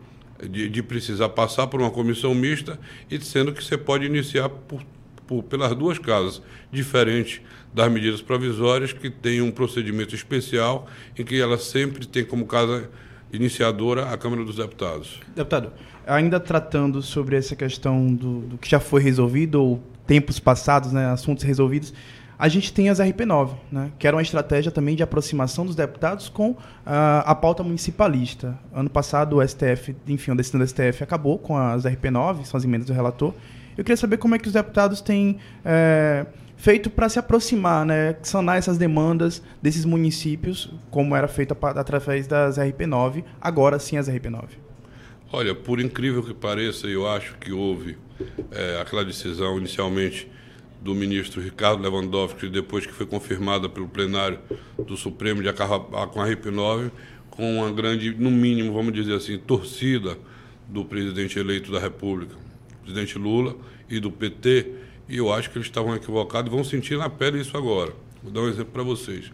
[0.49, 2.79] de, de, precisar passar por uma comissão mista,
[3.11, 4.81] e sendo que você pode iniciar por,
[5.27, 7.41] por, pelas duas casas, diferente
[7.73, 12.89] das medidas provisórias, que tem um procedimento especial, em que ela sempre tem como casa
[13.31, 15.19] iniciadora a Câmara dos Deputados.
[15.35, 15.71] Deputado,
[16.05, 21.07] ainda tratando sobre essa questão do, do que já foi resolvido, ou tempos passados, né,
[21.07, 21.93] assuntos resolvidos,
[22.37, 26.29] a gente tem as RP9, né, que era uma estratégia também de aproximação dos deputados
[26.29, 26.57] com uh,
[27.25, 28.57] a pauta municipalista.
[28.73, 32.63] Ano passado o STF, enfim, a decisão do STF acabou com as RP9, são as
[32.63, 33.33] emendas do relator.
[33.77, 36.25] Eu queria saber como é que os deputados têm é,
[36.57, 42.57] feito para se aproximar, né, sanar essas demandas desses municípios, como era feito através das
[42.57, 44.45] RP9, agora sim as RP9.
[45.31, 47.97] Olha, por incrível que pareça, eu acho que houve
[48.51, 50.29] é, aquela decisão inicialmente
[50.79, 54.37] do ministro Ricardo Lewandowski, depois que foi confirmada pelo plenário
[54.77, 56.91] do Supremo de acabar com a RP9,
[57.29, 60.17] com uma grande, no mínimo, vamos dizer assim, torcida
[60.67, 62.35] do presidente eleito da República,
[62.83, 63.55] presidente Lula,
[63.89, 64.71] e do PT,
[65.09, 67.93] e eu acho que eles estavam equivocados e vão sentir na pele isso agora.
[68.21, 69.31] Vou dar um exemplo para vocês.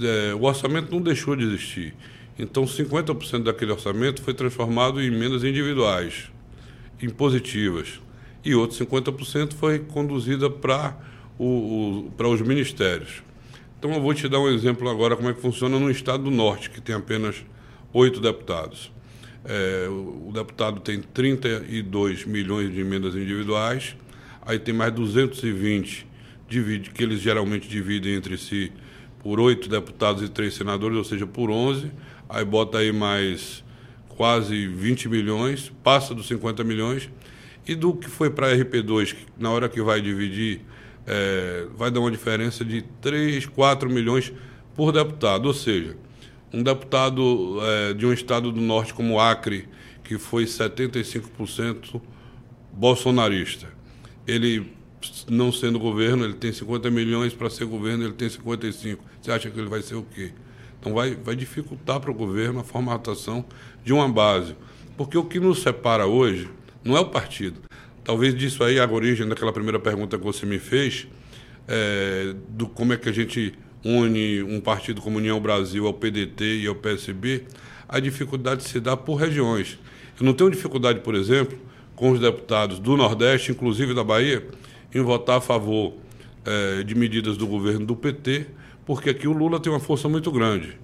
[0.00, 1.94] É, o orçamento não deixou de existir.
[2.38, 6.30] Então, 50% daquele orçamento foi transformado em emendas individuais,
[7.00, 8.00] impositivas
[8.44, 10.96] e outros 50% foi conduzida para
[11.38, 13.22] os ministérios.
[13.78, 16.30] Então eu vou te dar um exemplo agora como é que funciona no estado do
[16.30, 17.44] norte, que tem apenas
[17.92, 18.90] oito deputados.
[19.50, 23.96] É, o, deputado tem 32 milhões de emendas individuais,
[24.42, 26.06] aí tem mais 220
[26.46, 28.70] divide, que eles geralmente dividem entre si
[29.20, 31.90] por oito deputados e três senadores, ou seja, por 11,
[32.28, 33.64] aí bota aí mais
[34.08, 37.08] quase 20 milhões, passa dos 50 milhões,
[37.66, 40.60] e do que foi para a RP2, que na hora que vai dividir,
[41.06, 44.32] é, vai dar uma diferença de 3, 4 milhões
[44.74, 45.46] por deputado.
[45.46, 45.96] Ou seja,
[46.52, 49.68] um deputado é, de um estado do norte como Acre,
[50.04, 52.00] que foi 75%
[52.72, 53.68] bolsonarista,
[54.26, 54.72] ele,
[55.28, 59.04] não sendo governo, ele tem 50 milhões para ser governo, ele tem 55.
[59.20, 60.32] Você acha que ele vai ser o quê?
[60.80, 63.44] Então vai, vai dificultar para o governo a formatação
[63.84, 64.56] de uma base.
[64.96, 66.48] Porque o que nos separa hoje
[66.84, 67.60] não é o partido.
[68.04, 71.06] Talvez disso aí a origem daquela primeira pergunta que você me fez,
[71.66, 76.62] é, do como é que a gente une um partido como União Brasil ao PDT
[76.62, 77.44] e ao PSB,
[77.88, 79.78] a dificuldade se dá por regiões.
[80.18, 81.58] Eu não tenho dificuldade, por exemplo,
[81.94, 84.46] com os deputados do Nordeste, inclusive da Bahia,
[84.94, 85.94] em votar a favor
[86.44, 88.46] é, de medidas do governo do PT,
[88.84, 90.78] porque aqui o Lula tem uma força muito grande.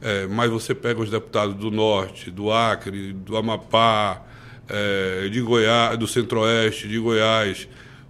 [0.00, 4.22] É, mas você pega os deputados do Norte, do Acre, do Amapá,
[4.68, 7.68] é, de Goiás, do Centro-Oeste, de Goiás,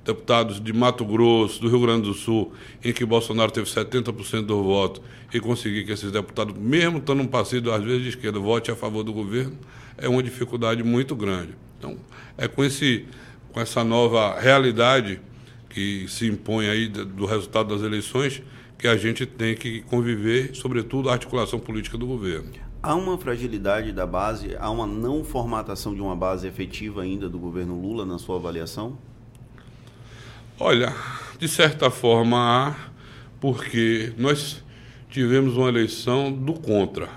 [0.09, 4.63] deputados de Mato Grosso, do Rio Grande do Sul, em que Bolsonaro teve 70% do
[4.63, 8.71] voto e conseguir que esses deputados, mesmo estando um partido às vezes de esquerda, vote
[8.71, 9.59] a favor do governo,
[9.99, 11.55] é uma dificuldade muito grande.
[11.79, 11.99] Então,
[12.39, 13.05] é com, esse,
[13.53, 15.21] com essa nova realidade
[15.69, 18.43] que se impõe aí do resultado das eleições
[18.79, 22.51] que a gente tem que conviver, sobretudo a articulação política do governo.
[22.83, 27.39] Há uma fragilidade da base, há uma não formatação de uma base efetiva ainda do
[27.39, 28.97] governo Lula na sua avaliação?
[30.61, 30.95] Olha,
[31.39, 32.75] de certa forma há,
[33.41, 34.63] porque nós
[35.09, 37.09] tivemos uma eleição do contra.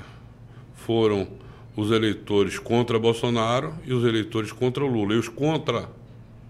[0.76, 1.28] Foram
[1.76, 5.16] os eleitores contra Bolsonaro e os eleitores contra Lula.
[5.16, 5.90] E os contra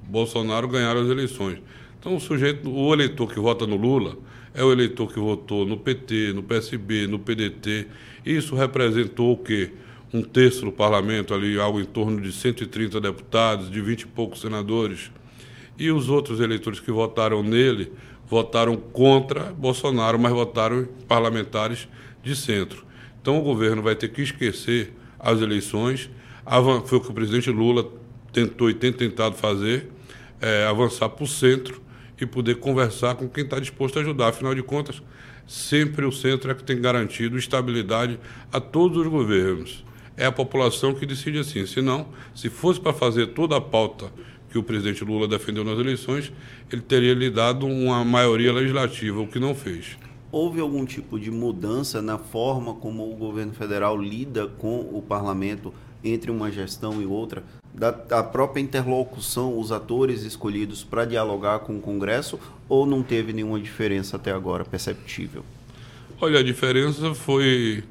[0.04, 1.60] Bolsonaro ganharam as eleições.
[2.00, 4.18] Então o sujeito, o eleitor que vota no Lula
[4.54, 7.88] é o eleitor que votou no PT, no PSB, no PDT
[8.26, 9.72] isso representou o quê?
[10.14, 14.42] Um terço do parlamento, ali, algo em torno de 130 deputados, de 20 e poucos
[14.42, 15.10] senadores.
[15.82, 17.92] E os outros eleitores que votaram nele
[18.30, 21.88] votaram contra Bolsonaro, mas votaram parlamentares
[22.22, 22.86] de centro.
[23.20, 26.08] Então o governo vai ter que esquecer as eleições.
[26.86, 27.92] Foi o que o presidente Lula
[28.32, 29.90] tentou e tem tentado fazer,
[30.40, 31.82] é, avançar para o centro
[32.20, 34.28] e poder conversar com quem está disposto a ajudar.
[34.28, 35.02] Afinal de contas,
[35.48, 38.20] sempre o centro é que tem garantido estabilidade
[38.54, 39.84] a todos os governos.
[40.16, 41.66] É a população que decide assim.
[41.66, 44.12] Se não, se fosse para fazer toda a pauta
[44.52, 46.32] que o presidente Lula defendeu nas eleições,
[46.72, 49.98] ele teria lhe dado uma maioria legislativa, o que não fez.
[50.30, 55.74] Houve algum tipo de mudança na forma como o governo federal lida com o parlamento
[56.04, 57.44] entre uma gestão e outra?
[57.74, 62.38] Da, da própria interlocução, os atores escolhidos para dialogar com o Congresso,
[62.68, 65.46] ou não teve nenhuma diferença até agora perceptível?
[66.20, 67.84] Olha, a diferença foi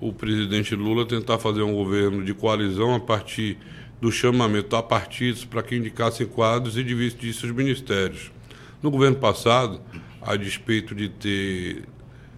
[0.00, 3.58] o presidente Lula tentar fazer um governo de coalizão a partir
[4.00, 8.30] do chamamento a partidos para que indicassem quadros e dividissem os ministérios.
[8.82, 9.80] No governo passado,
[10.20, 11.84] a despeito de ter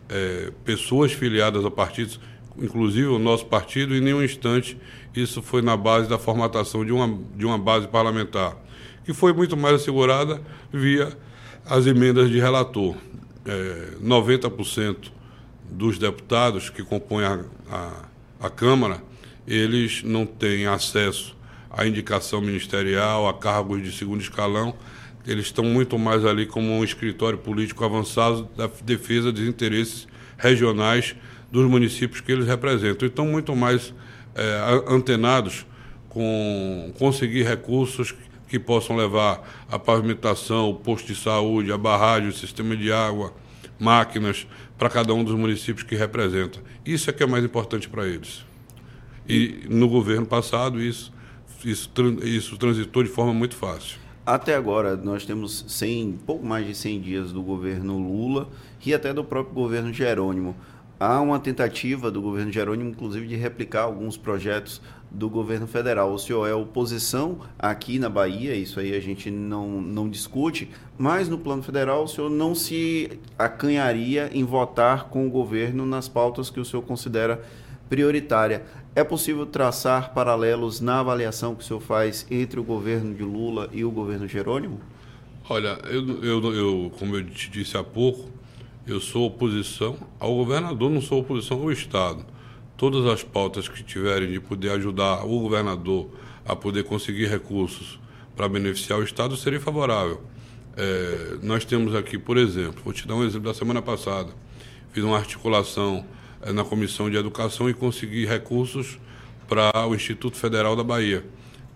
[0.09, 2.21] é, pessoas filiadas a partidos,
[2.57, 4.79] inclusive o nosso partido, em nenhum instante
[5.15, 8.57] isso foi na base da formatação de uma, de uma base parlamentar,
[9.05, 10.41] que foi muito mais assegurada
[10.73, 11.17] via
[11.67, 12.95] as emendas de relator.
[13.45, 15.11] É, 90%
[15.71, 19.03] dos deputados que compõem a, a, a Câmara,
[19.47, 21.38] eles não têm acesso
[21.71, 24.75] a indicação ministerial, a cargos de segundo escalão.
[25.27, 30.07] Eles estão muito mais ali como um escritório político avançado da defesa dos interesses
[30.39, 31.15] regionais
[31.51, 33.07] dos municípios que eles representam.
[33.07, 33.93] Então, muito mais
[34.35, 35.67] é, antenados
[36.09, 38.15] com conseguir recursos
[38.49, 43.35] que possam levar a pavimentação, o posto de saúde, a barragem, o sistema de água,
[43.79, 44.47] máquinas
[44.79, 46.61] para cada um dos municípios que representa.
[46.85, 48.45] Isso é que é mais importante para eles.
[49.29, 51.13] E no governo passado isso
[51.65, 51.91] isso,
[52.23, 53.99] isso transitou de forma muito fácil.
[54.25, 58.49] Até agora, nós temos 100, pouco mais de 100 dias do governo Lula
[58.85, 60.55] e até do próprio governo Jerônimo.
[61.01, 66.13] Há uma tentativa do governo Jerônimo, inclusive, de replicar alguns projetos do governo federal.
[66.13, 70.69] O senhor é oposição aqui na Bahia, isso aí a gente não, não discute,
[70.99, 76.09] mas no plano federal o senhor não se acanharia em votar com o governo nas
[76.09, 77.43] pautas que o senhor considera
[77.89, 78.65] prioritária.
[78.99, 83.71] É possível traçar paralelos na avaliação que o senhor faz entre o governo de Lula
[83.73, 84.81] e o governo Jerônimo?
[85.49, 88.29] Olha, eu, eu, eu como eu te disse há pouco,
[88.85, 92.27] eu sou oposição ao governador, não sou oposição ao Estado.
[92.77, 96.11] Todas as pautas que tiverem de poder ajudar o governador
[96.45, 98.01] a poder conseguir recursos
[98.35, 100.21] para beneficiar o Estado seria favorável.
[100.77, 104.33] É, nós temos aqui, por exemplo, vou te dar um exemplo da semana passada.
[104.91, 106.05] Fiz uma articulação
[106.47, 108.99] na Comissão de Educação e consegui recursos
[109.49, 111.25] para o Instituto Federal da Bahia,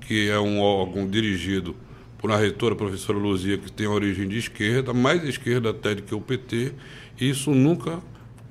[0.00, 1.74] que é um órgão dirigido
[2.18, 6.02] por uma reitora, a professora Luzia, que tem origem de esquerda, mais esquerda até do
[6.02, 6.72] que o PT,
[7.20, 8.00] e isso nunca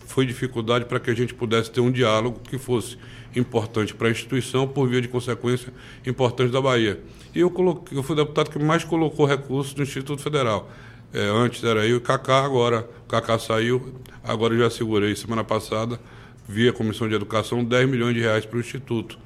[0.05, 2.97] foi dificuldade para que a gente pudesse ter um diálogo que fosse
[3.33, 5.73] importante para a instituição, por via de consequência,
[6.05, 7.01] importante da Bahia.
[7.33, 10.69] E eu, coloquei, eu fui o deputado que mais colocou recursos no Instituto Federal.
[11.13, 15.43] É, antes era eu e Cacá, agora o Cacá saiu, agora eu já segurei semana
[15.43, 15.99] passada,
[16.47, 19.19] via Comissão de Educação, 10 milhões de reais para o Instituto.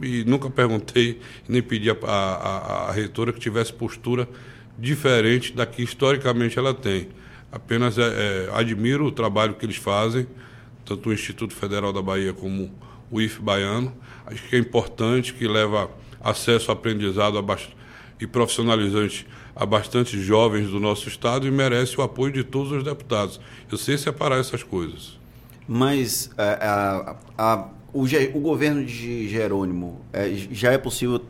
[0.00, 4.28] E nunca perguntei, nem pedi a, a, a reitora que tivesse postura
[4.78, 7.08] diferente da que historicamente ela tem.
[7.50, 10.26] Apenas é, é, admiro o trabalho que eles fazem,
[10.84, 12.72] tanto o Instituto Federal da Bahia como
[13.10, 13.92] o IF Baiano.
[14.26, 15.90] Acho que é importante, que leva
[16.22, 17.44] acesso ao aprendizado
[18.20, 22.82] e profissionalizante a bastante jovens do nosso estado e merece o apoio de todos os
[22.82, 23.40] deputados.
[23.70, 25.18] Eu sei separar essas coisas.
[25.68, 31.20] Mas é, a, a, a, o, o, governo de Jerônimo é, já é possível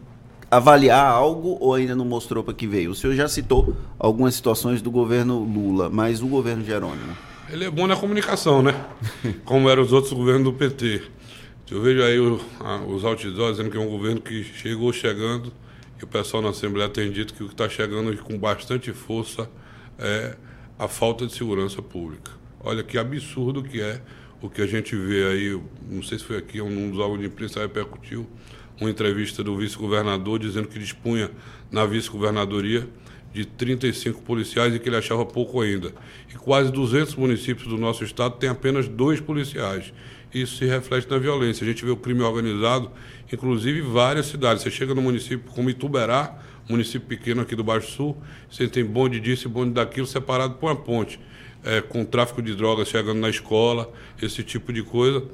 [0.50, 2.90] avaliar algo ou ainda não mostrou para que veio?
[2.90, 7.16] O senhor já citou algumas situações do governo Lula, mas o governo Jerônimo?
[7.50, 8.74] Ele é bom na comunicação, né?
[9.44, 11.02] Como eram os outros governos do PT.
[11.70, 12.38] Eu vejo aí o,
[12.86, 15.50] os outdoors dizendo que é um governo que chegou chegando
[16.04, 19.48] o pessoal na Assembleia tem dito que o que está chegando com bastante força
[19.98, 20.36] é
[20.78, 22.32] a falta de segurança pública.
[22.60, 24.00] Olha que absurdo que é
[24.40, 27.26] o que a gente vê aí, não sei se foi aqui, um dos órgãos de
[27.26, 28.26] imprensa repercutiu,
[28.80, 31.30] uma entrevista do vice-governador dizendo que dispunha
[31.70, 32.88] na vice-governadoria
[33.32, 35.92] de 35 policiais e que ele achava pouco ainda.
[36.32, 39.92] E quase 200 municípios do nosso estado têm apenas dois policiais.
[40.34, 41.64] Isso se reflete na violência.
[41.64, 42.90] A gente vê o crime organizado
[43.32, 44.62] inclusive várias cidades.
[44.62, 49.18] Você chega no município como Ituberá, município pequeno aqui do Baixo Sul, você tem bonde
[49.18, 51.18] disso e bonde daquilo separado por uma ponte,
[51.64, 55.24] é, com tráfico de drogas chegando na escola, esse tipo de coisa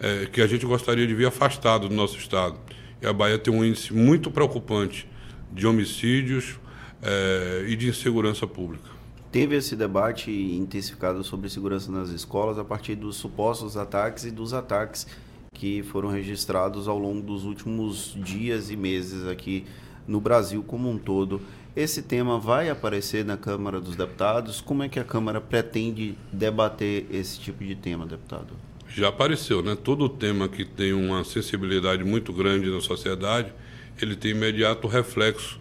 [0.00, 2.58] é, que a gente gostaria de ver afastado do nosso estado.
[3.00, 5.08] E a Bahia tem um índice muito preocupante
[5.52, 6.58] de homicídios
[7.02, 8.93] é, e de insegurança pública.
[9.34, 14.54] Teve esse debate intensificado sobre segurança nas escolas a partir dos supostos ataques e dos
[14.54, 15.08] ataques
[15.52, 19.64] que foram registrados ao longo dos últimos dias e meses aqui
[20.06, 21.40] no Brasil como um todo.
[21.74, 24.60] Esse tema vai aparecer na Câmara dos Deputados?
[24.60, 28.54] Como é que a Câmara pretende debater esse tipo de tema, deputado?
[28.86, 29.74] Já apareceu, né?
[29.74, 33.52] Todo tema que tem uma sensibilidade muito grande na sociedade,
[34.00, 35.58] ele tem imediato reflexo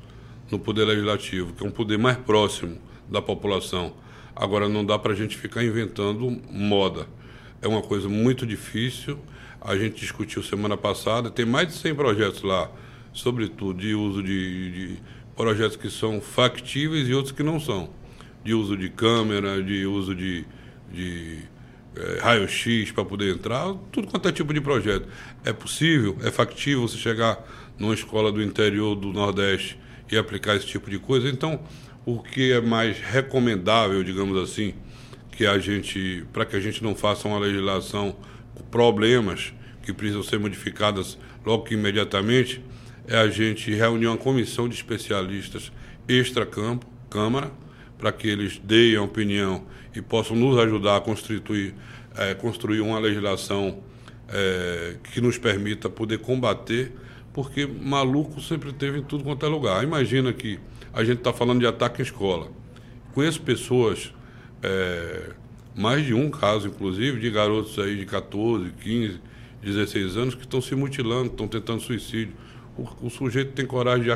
[0.52, 2.78] no Poder Legislativo, que é um poder mais próximo
[3.10, 3.94] da população.
[4.36, 7.08] Agora, não dá para a gente ficar inventando moda.
[7.62, 9.20] É uma coisa muito difícil.
[9.62, 12.70] A gente discutiu semana passada, tem mais de 100 projetos lá,
[13.14, 14.98] sobretudo de uso de, de
[15.36, 17.90] projetos que são factíveis e outros que não são.
[18.44, 20.46] De uso de câmera, de uso de,
[20.92, 21.40] de
[21.96, 25.08] é, raio-x para poder entrar, tudo quanto é tipo de projeto.
[25.46, 27.42] É possível, é factível você chegar
[27.78, 29.80] numa escola do interior do Nordeste
[30.12, 31.30] e aplicar esse tipo de coisa.
[31.30, 31.60] Então,
[32.06, 34.74] o que é mais recomendável, digamos assim,
[35.32, 38.16] que a gente, para que a gente não faça uma legislação
[38.54, 42.62] com problemas que precisam ser modificadas logo que imediatamente,
[43.08, 45.72] é a gente reunir uma comissão de especialistas
[46.08, 47.52] extra-campo, Câmara,
[47.98, 51.74] para que eles deem a opinião e possam nos ajudar a construir,
[52.18, 53.84] é, construir uma legislação
[54.30, 56.92] é, que nos permita poder combater,
[57.32, 59.84] porque maluco sempre teve em tudo quanto é lugar.
[59.84, 60.60] Imagina que
[60.94, 62.50] a gente está falando de ataque em escola.
[63.14, 64.14] Conheço pessoas,
[64.62, 65.32] é,
[65.76, 69.20] mais de um caso, inclusive, de garotos aí de 14, 15,
[69.64, 72.34] 16 anos que estão se mutilando, estão tentando suicídio.
[72.78, 74.16] O, o sujeito tem coragem de,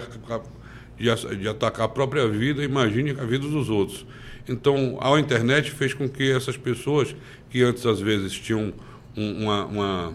[0.97, 4.05] de, de, atacar a própria vida, imagine a vida dos outros.
[4.47, 7.15] Então, a internet fez com que essas pessoas,
[7.49, 8.73] que antes às vezes tinham
[9.15, 10.13] um, uma, uma,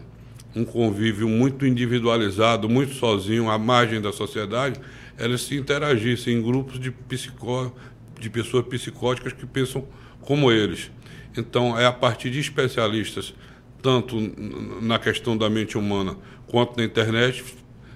[0.56, 4.80] um convívio muito individualizado, muito sozinho, à margem da sociedade,
[5.16, 7.72] elas se interagissem em grupos de, psicó,
[8.18, 9.86] de pessoas psicóticas que pensam
[10.20, 10.90] como eles.
[11.36, 13.34] Então, é a partir de especialistas,
[13.80, 14.16] tanto
[14.80, 17.42] na questão da mente humana quanto na internet,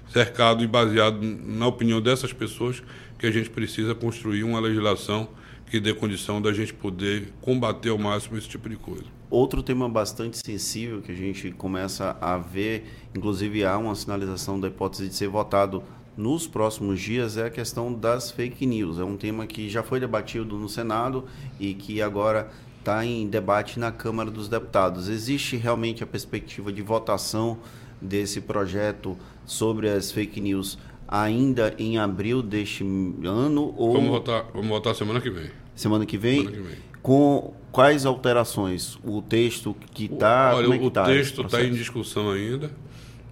[0.08, 2.82] cercado e baseado na opinião dessas pessoas,
[3.18, 5.28] que a gente precisa construir uma legislação
[5.70, 9.04] que dê condição da gente poder combater ao máximo esse tipo de coisa.
[9.28, 14.68] Outro tema bastante sensível que a gente começa a ver, inclusive há uma sinalização da
[14.68, 15.82] hipótese de ser votado
[16.16, 18.98] nos próximos dias, é a questão das fake news.
[18.98, 21.24] É um tema que já foi debatido no Senado
[21.60, 25.08] e que agora está em debate na Câmara dos Deputados.
[25.08, 27.58] Existe realmente a perspectiva de votação
[28.00, 32.84] desse projeto sobre as fake news ainda em abril deste
[33.24, 33.74] ano?
[33.76, 33.92] Ou...
[33.92, 35.50] Vamos votar, vamos votar semana que vem.
[35.74, 36.40] Semana que vem?
[36.40, 36.76] Semana que vem.
[37.02, 38.98] Com quais alterações?
[39.04, 40.54] O texto que está.
[40.54, 42.70] Olha, é o tá texto está em discussão ainda.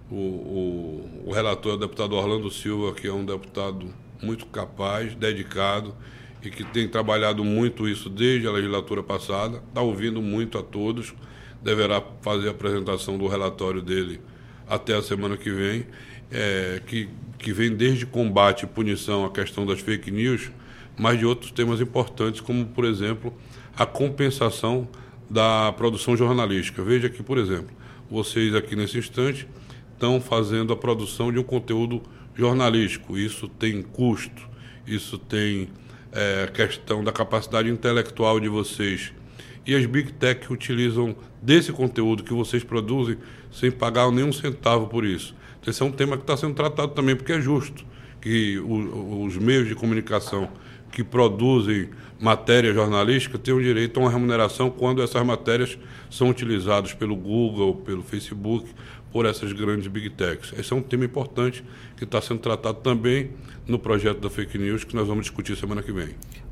[0.09, 3.87] O, o, o relator é o deputado Orlando Silva, que é um deputado
[4.21, 5.95] muito capaz, dedicado
[6.43, 9.61] e que tem trabalhado muito isso desde a legislatura passada.
[9.67, 11.13] Está ouvindo muito a todos.
[11.63, 14.21] Deverá fazer a apresentação do relatório dele
[14.67, 15.87] até a semana que vem,
[16.31, 20.51] é, que, que vem desde combate e punição à questão das fake news,
[20.97, 23.33] mas de outros temas importantes, como, por exemplo,
[23.75, 24.87] a compensação
[25.29, 26.83] da produção jornalística.
[26.83, 27.75] Veja que, por exemplo,
[28.09, 29.47] vocês aqui nesse instante
[29.95, 32.03] estão fazendo a produção de um conteúdo
[32.35, 33.17] jornalístico.
[33.17, 34.47] Isso tem custo,
[34.85, 35.69] isso tem
[36.11, 39.13] é, questão da capacidade intelectual de vocês.
[39.65, 43.17] E as Big Tech utilizam desse conteúdo que vocês produzem
[43.51, 45.35] sem pagar nenhum centavo por isso.
[45.59, 47.83] Então, esse é um tema que está sendo tratado também, porque é justo
[48.21, 50.49] que o, os meios de comunicação
[50.91, 51.89] que produzem
[52.19, 55.77] matéria jornalística tenham direito a uma remuneração quando essas matérias
[56.09, 58.69] são utilizadas pelo Google, pelo Facebook,
[59.15, 60.51] por essas grandes big techs.
[60.59, 61.63] Esse é um tema importante
[61.95, 63.31] que está sendo tratado também
[63.65, 66.09] no projeto da fake news que nós vamos discutir semana que vem.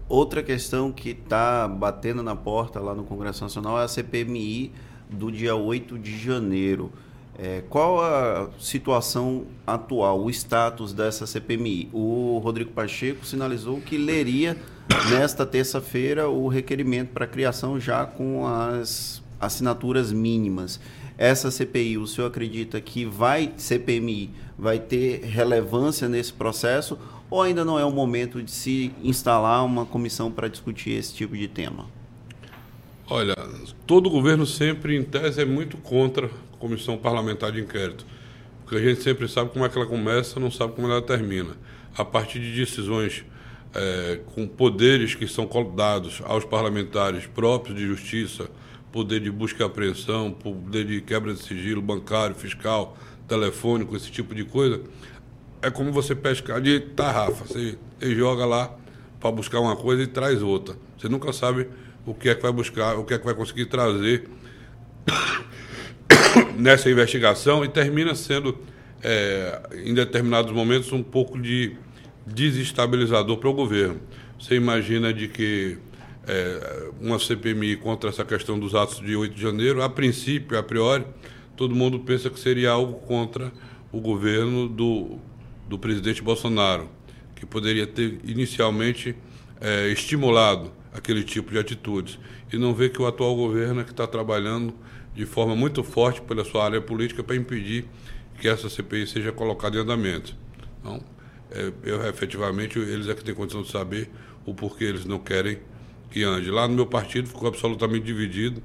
[0.08, 4.72] Outra questão que está batendo na porta lá no Congresso Nacional é a CPMI
[5.10, 6.90] do dia 8 de janeiro.
[7.38, 11.90] É, qual a situação atual, o status dessa CPMI?
[11.92, 14.56] O Rodrigo Pacheco sinalizou que leria
[15.10, 20.80] nesta terça-feira o requerimento para criação já com as assinaturas mínimas
[21.18, 26.98] essa CPI, o senhor acredita que vai, CPMI, vai ter relevância nesse processo
[27.30, 31.36] ou ainda não é o momento de se instalar uma comissão para discutir esse tipo
[31.36, 31.88] de tema?
[33.10, 33.36] Olha,
[33.86, 38.06] todo governo sempre, em tese, é muito contra a comissão parlamentar de inquérito,
[38.62, 41.58] porque a gente sempre sabe como é que ela começa, não sabe como ela termina.
[41.96, 43.26] A partir de decisões
[43.74, 48.50] é, com poderes que são dados aos parlamentares próprios de justiça,
[48.94, 52.96] poder de busca e apreensão, poder de quebra de sigilo bancário, fiscal,
[53.28, 54.82] telefônico, esse tipo de coisa,
[55.62, 57.44] é como você pescar de tarrafa.
[57.46, 58.74] Você, você joga lá
[59.20, 60.76] para buscar uma coisa e traz outra.
[60.98, 61.68] Você nunca sabe
[62.06, 64.30] o que é que vai buscar, o que é que vai conseguir trazer
[66.56, 68.60] nessa investigação e termina sendo,
[69.02, 71.76] é, em determinados momentos, um pouco de,
[72.26, 74.00] desestabilizador para o governo.
[74.40, 75.78] Você imagina de que
[76.28, 80.64] é, uma CPMI contra essa questão dos atos de 8 de janeiro, a princípio, a
[80.64, 81.06] priori,
[81.56, 83.52] todo mundo pensa que seria algo contra
[83.92, 85.18] o governo do,
[85.68, 86.90] do presidente Bolsonaro,
[87.36, 89.16] que poderia ter inicialmente
[89.60, 92.18] é, estimulado aquele tipo de atitudes.
[92.52, 94.74] E não vê que o atual governo é que está trabalhando
[95.14, 97.86] de forma muito forte pela sua área política para impedir
[98.40, 100.36] que essa CPI seja colocada em andamento.
[100.80, 101.04] Então,
[101.52, 104.10] é, eu efetivamente, eles é que têm condição de saber
[104.46, 105.60] o porquê eles não querem
[106.14, 106.52] que ande.
[106.52, 108.62] Lá no meu partido ficou absolutamente dividido,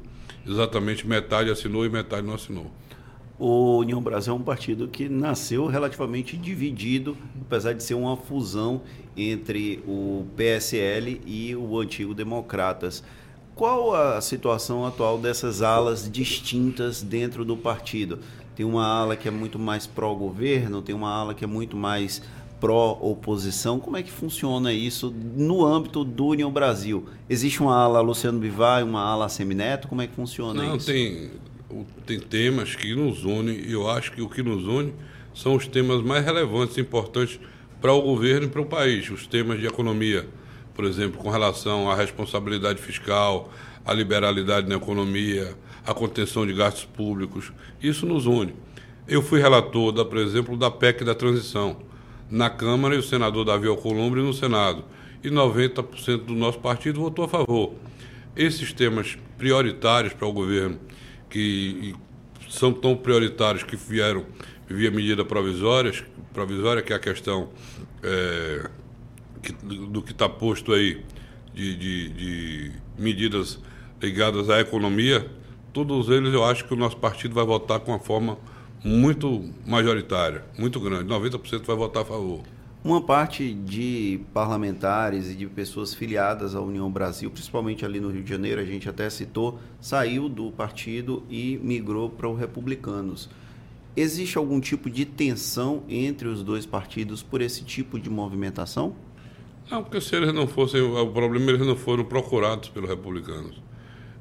[0.47, 2.71] exatamente metade assinou e metade não assinou.
[3.39, 8.83] O União Brasil é um partido que nasceu relativamente dividido, apesar de ser uma fusão
[9.17, 13.03] entre o PSL e o antigo Democratas.
[13.55, 18.19] Qual a situação atual dessas alas distintas dentro do partido?
[18.55, 22.21] Tem uma ala que é muito mais pró-governo, tem uma ala que é muito mais
[22.61, 23.79] pró-oposição.
[23.79, 27.09] Como é que funciona isso no âmbito do União Brasil?
[27.29, 29.89] Existe uma ala Luciano Bivar e uma ala Semineto?
[29.89, 30.87] Como é que funciona Não, isso?
[30.87, 31.31] Tem,
[32.07, 34.93] tem temas que nos unem e eu acho que o que nos une
[35.35, 37.39] são os temas mais relevantes e importantes
[37.81, 39.09] para o governo e para o país.
[39.11, 40.29] Os temas de economia,
[40.75, 43.51] por exemplo, com relação à responsabilidade fiscal,
[43.85, 45.57] à liberalidade na economia,
[45.87, 47.53] à contenção de gastos públicos.
[47.81, 48.55] Isso nos une.
[49.07, 51.88] Eu fui relator, da, por exemplo, da PEC da transição
[52.31, 54.85] na Câmara e o senador Davi Alcolumbre no Senado.
[55.23, 57.75] E 90% do nosso partido votou a favor.
[58.37, 60.79] Esses temas prioritários para o governo,
[61.29, 61.95] que
[62.49, 64.25] são tão prioritários que vieram
[64.69, 67.49] via medida provisórias, provisória, que é a questão
[68.03, 68.69] é,
[69.43, 71.03] que, do que está posto aí
[71.55, 73.59] de, de, de medidas
[74.01, 75.27] ligadas à economia,
[75.73, 78.39] todos eles eu acho que o nosso partido vai votar com uma forma
[78.85, 81.09] muito majoritária, muito grande.
[81.09, 82.43] 90% vai votar a favor.
[82.85, 88.23] Uma parte de parlamentares e de pessoas filiadas à União Brasil, principalmente ali no Rio
[88.23, 93.29] de Janeiro, a gente até citou, saiu do partido e migrou para os republicanos.
[93.97, 98.95] Existe algum tipo de tensão entre os dois partidos por esse tipo de movimentação?
[99.69, 103.61] Não, porque se eles não fossem, o problema é eles não foram procurados pelos republicanos.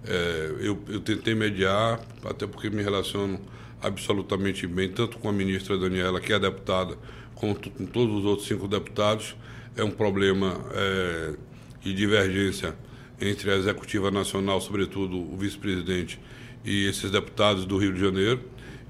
[0.03, 3.39] É, eu, eu tentei mediar, até porque me relaciono
[3.82, 6.97] absolutamente bem, tanto com a ministra Daniela, que é deputada,
[7.36, 9.36] quanto com todos os outros cinco deputados.
[9.75, 11.34] É um problema é,
[11.82, 12.75] de divergência
[13.21, 16.19] entre a Executiva Nacional, sobretudo o vice-presidente,
[16.65, 18.41] e esses deputados do Rio de Janeiro.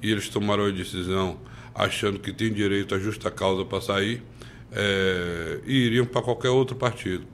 [0.02, 1.40] E eles tomaram a decisão
[1.74, 4.24] achando que tem direito à justa causa para sair
[4.72, 7.26] é, e iriam para qualquer outro partido.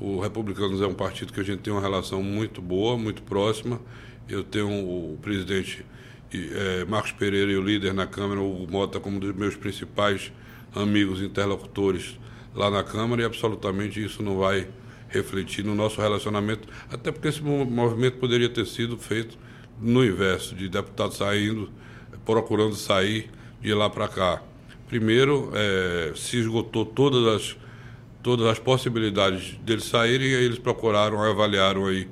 [0.00, 3.80] O Republicanos é um partido que a gente tem uma relação muito boa, muito próxima.
[4.28, 5.84] Eu tenho o presidente
[6.32, 10.32] é, Marcos Pereira e o líder na Câmara, o Mota, como um dos meus principais
[10.74, 12.18] amigos interlocutores
[12.54, 14.68] lá na Câmara, e absolutamente isso não vai
[15.08, 19.38] refletir no nosso relacionamento, até porque esse movimento poderia ter sido feito
[19.80, 21.70] no inverso, de deputados saindo,
[22.24, 24.42] procurando sair de lá para cá.
[24.86, 27.56] Primeiro, é, se esgotou todas as,
[28.22, 32.08] todas as possibilidades deles saírem, e aí eles procuraram, avaliaram aí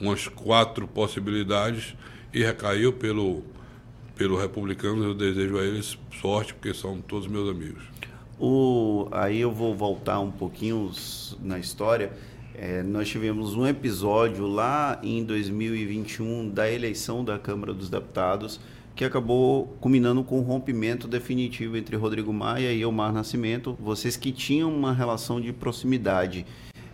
[0.00, 1.94] umas quatro possibilidades
[2.32, 3.44] e recaiu pelo
[4.20, 7.82] pelo republicano, eu desejo a eles sorte, porque são todos meus amigos.
[8.38, 10.92] O, aí eu vou voltar um pouquinho
[11.40, 12.12] na história.
[12.54, 18.60] É, nós tivemos um episódio lá em 2021 da eleição da Câmara dos Deputados
[18.94, 24.18] que acabou culminando com o um rompimento definitivo entre Rodrigo Maia e Elmar Nascimento, vocês
[24.18, 26.44] que tinham uma relação de proximidade.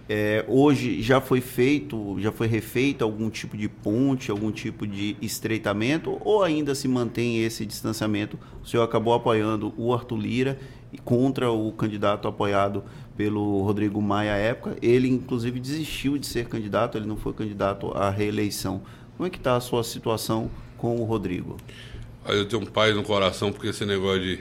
[0.09, 5.17] É, hoje já foi feito, já foi refeito algum tipo de ponte, algum tipo de
[5.21, 8.39] estreitamento, ou ainda se mantém esse distanciamento?
[8.63, 10.59] O senhor acabou apoiando o Arthur Lira
[11.05, 12.85] contra o candidato apoiado
[13.17, 14.77] pelo Rodrigo Maia à época.
[14.81, 18.83] Ele, inclusive, desistiu de ser candidato, ele não foi candidato à reeleição.
[19.17, 20.49] Como é que está a sua situação
[20.79, 21.57] com o Rodrigo?
[22.27, 24.41] Eu tenho um pai no coração, porque esse negócio de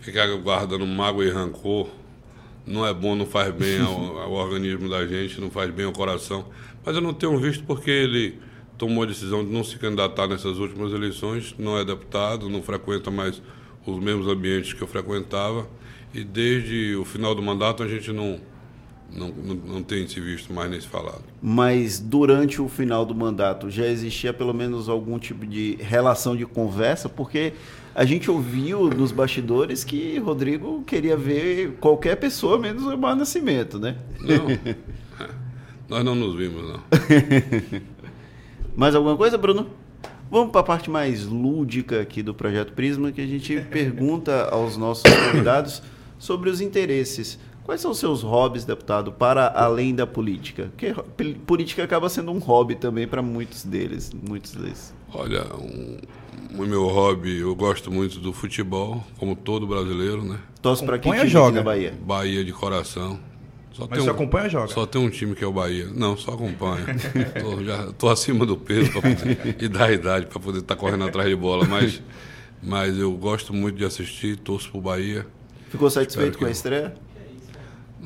[0.00, 1.88] ficar guardando mágoa e rancor
[2.66, 5.92] não é bom, não faz bem ao, ao, organismo da gente, não faz bem ao
[5.92, 6.46] coração.
[6.84, 8.38] Mas eu não tenho visto porque ele
[8.76, 13.10] tomou a decisão de não se candidatar nessas últimas eleições, não é deputado, não frequenta
[13.10, 13.40] mais
[13.86, 15.68] os mesmos ambientes que eu frequentava
[16.12, 18.40] e desde o final do mandato a gente não
[19.12, 21.22] não, não, não tem se visto mais nesse falado.
[21.40, 26.44] Mas durante o final do mandato já existia pelo menos algum tipo de relação de
[26.44, 27.52] conversa, porque
[27.94, 33.78] a gente ouviu nos bastidores que Rodrigo queria ver qualquer pessoa menos o Emar Nascimento,
[33.78, 33.96] né?
[34.20, 34.74] Não.
[35.88, 36.80] Nós não nos vimos, não.
[38.74, 39.68] Mais alguma coisa, Bruno?
[40.30, 44.76] Vamos para a parte mais lúdica aqui do Projeto Prisma, que a gente pergunta aos
[44.76, 45.80] nossos convidados
[46.18, 50.70] sobre os interesses Quais são os seus hobbies, deputado, para além da política?
[50.76, 50.94] Porque
[51.46, 54.94] política acaba sendo um hobby também para muitos deles, muitos deles.
[55.12, 55.96] Olha, um,
[56.58, 60.38] o meu hobby, eu gosto muito do futebol, como todo brasileiro, né?
[60.60, 61.56] Torce para que time joga?
[61.56, 61.94] na Bahia?
[62.02, 63.18] Bahia de coração.
[63.72, 64.68] Só Mas você um, acompanha joga?
[64.68, 65.88] Só tem um time que é o Bahia.
[65.92, 66.84] Não, só acompanha.
[67.40, 71.04] tô, já tô acima do peso poder, e da idade para poder estar tá correndo
[71.04, 72.02] atrás de bola, mas
[72.62, 75.26] mas eu gosto muito de assistir, torço pro Bahia.
[75.68, 76.94] Ficou satisfeito com a estreia?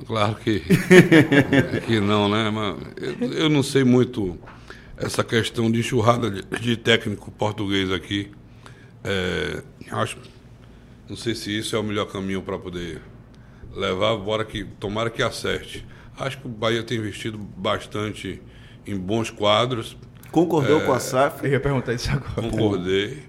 [0.07, 0.61] Claro que,
[1.87, 2.51] que não, né?
[2.51, 2.77] Mas
[3.21, 4.39] eu, eu, não sei muito
[4.97, 8.31] essa questão de enxurrada de, de técnico português aqui.
[9.05, 10.19] É, acho,
[11.09, 13.01] não sei se isso é o melhor caminho para poder
[13.75, 15.87] levar, bora que tomara que acerte.
[16.19, 18.43] Acho que o Bahia tem investido bastante
[18.87, 19.97] em bons quadros.
[20.31, 21.45] Concordou é, com a SAF?
[21.45, 22.35] Eu ia perguntar isso agora.
[22.35, 23.23] Concordei.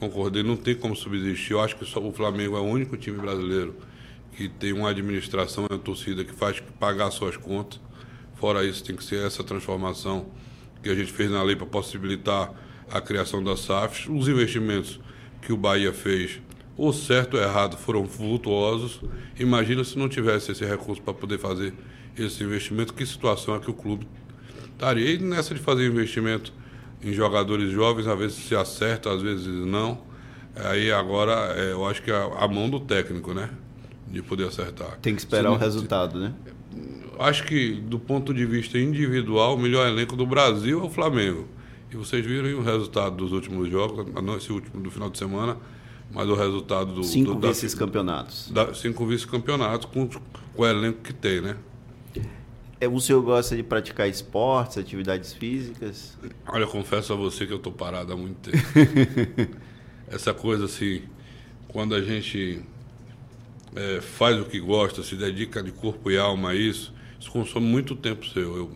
[0.00, 1.52] Concordei, não tem como subsistir.
[1.52, 3.76] Eu acho que só o Flamengo é o único time brasileiro
[4.32, 7.80] que tem uma administração uma torcida que faz pagar suas contas.
[8.34, 10.26] Fora isso, tem que ser essa transformação
[10.82, 12.52] que a gente fez na lei para possibilitar
[12.90, 14.06] a criação das SAFs.
[14.08, 14.98] Os investimentos
[15.40, 16.40] que o Bahia fez,
[16.76, 19.00] ou certo ou errado, foram vultuosos.
[19.38, 21.72] Imagina se não tivesse esse recurso para poder fazer
[22.18, 24.06] esse investimento, que situação é que o clube
[24.72, 25.12] estaria.
[25.12, 26.52] E nessa de fazer investimento
[27.02, 30.02] em jogadores jovens, às vezes se acerta, às vezes não.
[30.54, 33.50] Aí agora é, eu acho que é a mão do técnico, né?
[34.12, 34.98] De poder acertar.
[35.00, 36.34] Tem que esperar não, o resultado, né?
[37.18, 41.48] Acho que, do ponto de vista individual, o melhor elenco do Brasil é o Flamengo.
[41.90, 45.56] E vocês viram o resultado dos últimos jogos, não esse último do final de semana,
[46.10, 47.04] mas o resultado do.
[47.04, 48.52] Cinco vice-campeonatos.
[48.74, 51.56] Cinco vice-campeonatos com, com o elenco que tem, né?
[52.80, 56.18] É, o senhor gosta de praticar esportes, atividades físicas?
[56.48, 59.56] Olha, eu confesso a você que eu estou parado há muito tempo.
[60.08, 61.02] Essa coisa assim,
[61.68, 62.60] quando a gente
[63.74, 67.66] é, faz o que gosta, se dedica de corpo e alma a isso, isso consome
[67.66, 68.56] muito tempo seu.
[68.56, 68.72] Eu,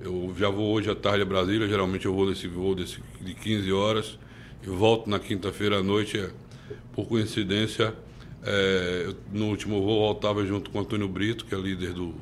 [0.00, 3.34] eu já vou hoje à tarde a Brasília, geralmente eu vou nesse voo desse, de
[3.34, 4.18] 15 horas
[4.62, 6.18] e volto na quinta-feira à noite.
[6.18, 6.30] É,
[6.92, 7.94] por coincidência,
[8.42, 12.14] é, no último voo voltava junto com Antônio Brito, que é líder do,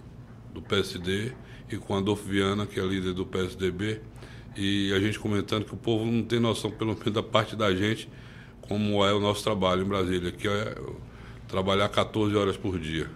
[0.53, 1.33] do PSD,
[1.71, 4.01] e com Adolfo Viana, que é líder do PSDB,
[4.57, 7.75] e a gente comentando que o povo não tem noção, pelo menos da parte da
[7.75, 8.09] gente,
[8.63, 10.77] como é o nosso trabalho em Brasília, que é
[11.49, 13.11] trabalhar 14 horas por dia.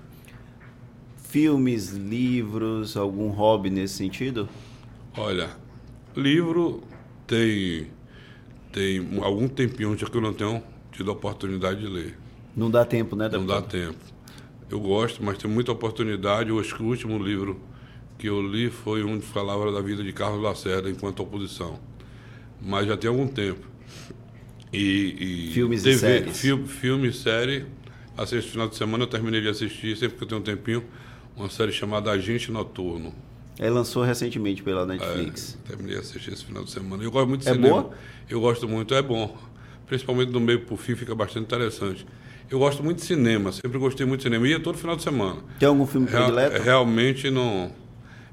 [1.17, 4.49] Filmes, livros, algum hobby nesse sentido?
[5.17, 5.51] Olha,
[6.17, 6.83] livro
[7.27, 7.87] tem
[8.73, 12.19] tem algum tempinho que eu não tenho tido a oportunidade de ler.
[12.57, 13.99] Não dá tempo, né, Não dá tempo.
[14.71, 16.49] Eu gosto, mas tem muita oportunidade.
[16.49, 17.61] Eu acho que o último livro
[18.19, 21.79] que eu li foi um que falava da vida de Carlos Lacerda enquanto oposição.
[22.61, 23.67] Mas já tem algum tempo.
[24.73, 26.41] E, e Filmes TV, e séries?
[26.41, 27.67] Filme, filme, série
[28.19, 30.85] Esse final de semana eu terminei de assistir, sempre que eu tenho um tempinho,
[31.37, 33.13] uma série chamada Agente Noturno.
[33.59, 35.59] É, lançou recentemente pela Netflix.
[35.65, 37.03] É, terminei de assistir esse final de semana.
[37.03, 37.83] Eu gosto muito de é cinema.
[37.83, 37.95] Boa?
[38.29, 39.37] Eu gosto muito, é bom.
[39.87, 42.07] Principalmente do meio pro fim fica bastante interessante.
[42.51, 44.47] Eu gosto muito de cinema, sempre gostei muito de cinema.
[44.47, 45.41] Ia todo final de semana.
[45.59, 46.63] Tem algum filme Real, predileto?
[46.63, 47.73] Realmente não.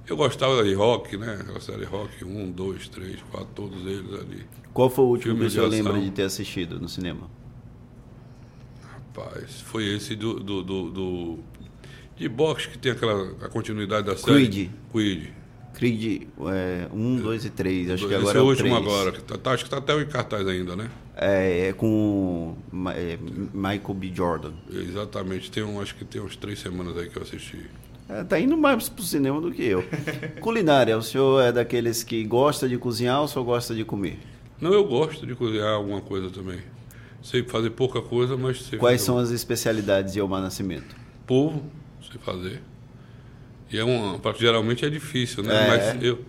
[0.06, 1.38] Eu gostava de rock, né?
[1.40, 4.46] Aquela série rock, um, dois, três, quatro, todos eles ali.
[4.74, 7.30] Qual foi o último Filme que senhor lembra de ter assistido no cinema?
[9.16, 11.39] Rapaz, foi esse do, do, do, do
[12.16, 14.47] de boxe que tem aquela a continuidade da série.
[14.47, 14.70] Creed.
[14.91, 15.30] Creed.
[15.74, 16.28] Creed
[16.93, 17.91] 1, 2 e 3.
[17.91, 18.86] Acho que agora Esse é o último 3.
[18.86, 19.12] agora.
[19.14, 20.89] Que tá, tá, acho que está até em cartaz ainda, né?
[21.16, 22.55] É, é com
[22.93, 23.18] é,
[23.53, 24.12] Michael B.
[24.14, 24.51] Jordan.
[24.70, 25.49] Exatamente.
[25.49, 27.66] Tem um, acho que tem uns três semanas aí que eu assisti.
[28.10, 29.86] É, tá indo mais pro cinema do que eu.
[30.41, 34.20] Culinária, o senhor é daqueles que gosta de cozinhar ou só gosta de comer?
[34.60, 36.60] Não, eu gosto de cozinhar alguma coisa também.
[37.22, 40.96] Sei fazer pouca coisa, mas sei Quais são as especialidades de Elmar Nascimento?
[41.28, 41.64] Polvo,
[42.02, 42.62] sei fazer.
[43.72, 45.54] E é uma, geralmente é difícil, né?
[45.54, 45.68] É.
[45.68, 46.26] Mas eu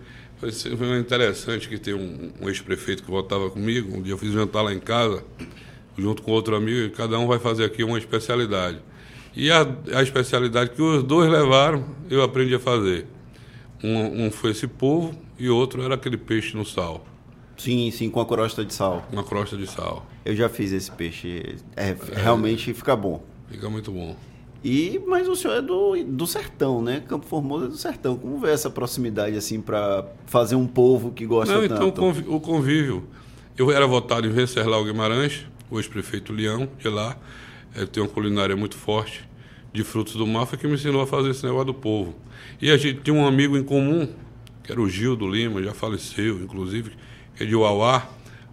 [0.75, 3.95] foi interessante que tem um, um ex-prefeito que voltava comigo.
[3.95, 5.23] Um dia eu fiz jantar lá em casa,
[5.97, 8.79] junto com outro amigo, e cada um vai fazer aqui uma especialidade.
[9.35, 9.61] E a,
[9.93, 13.05] a especialidade que os dois levaram, eu aprendi a fazer.
[13.83, 17.05] Um, um foi esse polvo e outro era aquele peixe no sal.
[17.55, 19.07] Sim, sim, com a crosta de sal.
[19.11, 20.05] Uma crosta de sal.
[20.23, 21.57] Eu já fiz esse peixe.
[21.75, 23.23] É, é, realmente fica bom.
[23.49, 24.15] Fica muito bom.
[24.63, 27.01] E, mas o senhor é do, do sertão, né?
[27.07, 28.15] Campo Formoso é do sertão.
[28.15, 31.87] Como vê essa proximidade, assim, para fazer um povo que gosta Não, tanto?
[31.87, 33.03] então o convívio.
[33.57, 37.17] Eu era votado em Venceslau Guimarães, o ex-prefeito Leão, de lá.
[37.75, 39.27] Ele tem uma culinária muito forte
[39.73, 42.13] de frutos do mar, foi que me ensinou a fazer esse negócio do povo.
[42.61, 44.07] E a gente tinha um amigo em comum,
[44.63, 46.91] que era o Gildo Lima, já faleceu, inclusive,
[47.35, 48.07] que é de Uauá,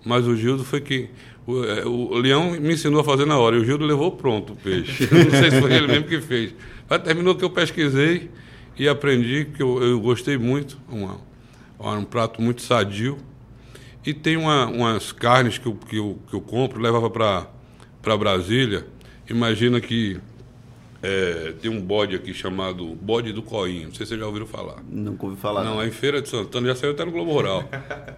[0.05, 1.11] mas o Gildo foi que
[1.49, 4.53] O, é, o Leão me ensinou a fazer na hora e o Gildo levou pronto
[4.53, 5.09] o peixe.
[5.11, 6.55] Não sei se foi ele mesmo que fez.
[6.87, 8.31] Mas terminou que eu pesquisei
[8.77, 10.79] e aprendi, que eu, eu gostei muito.
[10.91, 11.19] Uma,
[11.97, 13.17] um prato muito sadio.
[14.05, 18.87] E tem uma, umas carnes que eu, que eu, que eu compro, levava para Brasília.
[19.27, 20.21] Imagina que
[21.03, 23.89] é, tem um bode aqui chamado Bode do Coinho.
[23.89, 24.83] Não sei se vocês já ouviram falar.
[24.89, 25.65] Nunca ouvi falar.
[25.65, 27.65] Não, é em Feira de Santana, já saiu até no Globo Rural.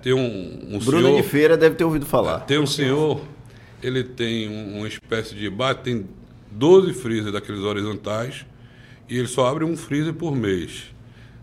[0.03, 2.41] Tem um, um Bruno senhor, de Feira deve ter ouvido falar.
[2.41, 3.21] Tem um senhor,
[3.83, 6.07] ele tem um, uma espécie de bate, tem
[6.51, 8.47] 12 freezer daqueles horizontais
[9.09, 10.85] e ele só abre um freezer por mês.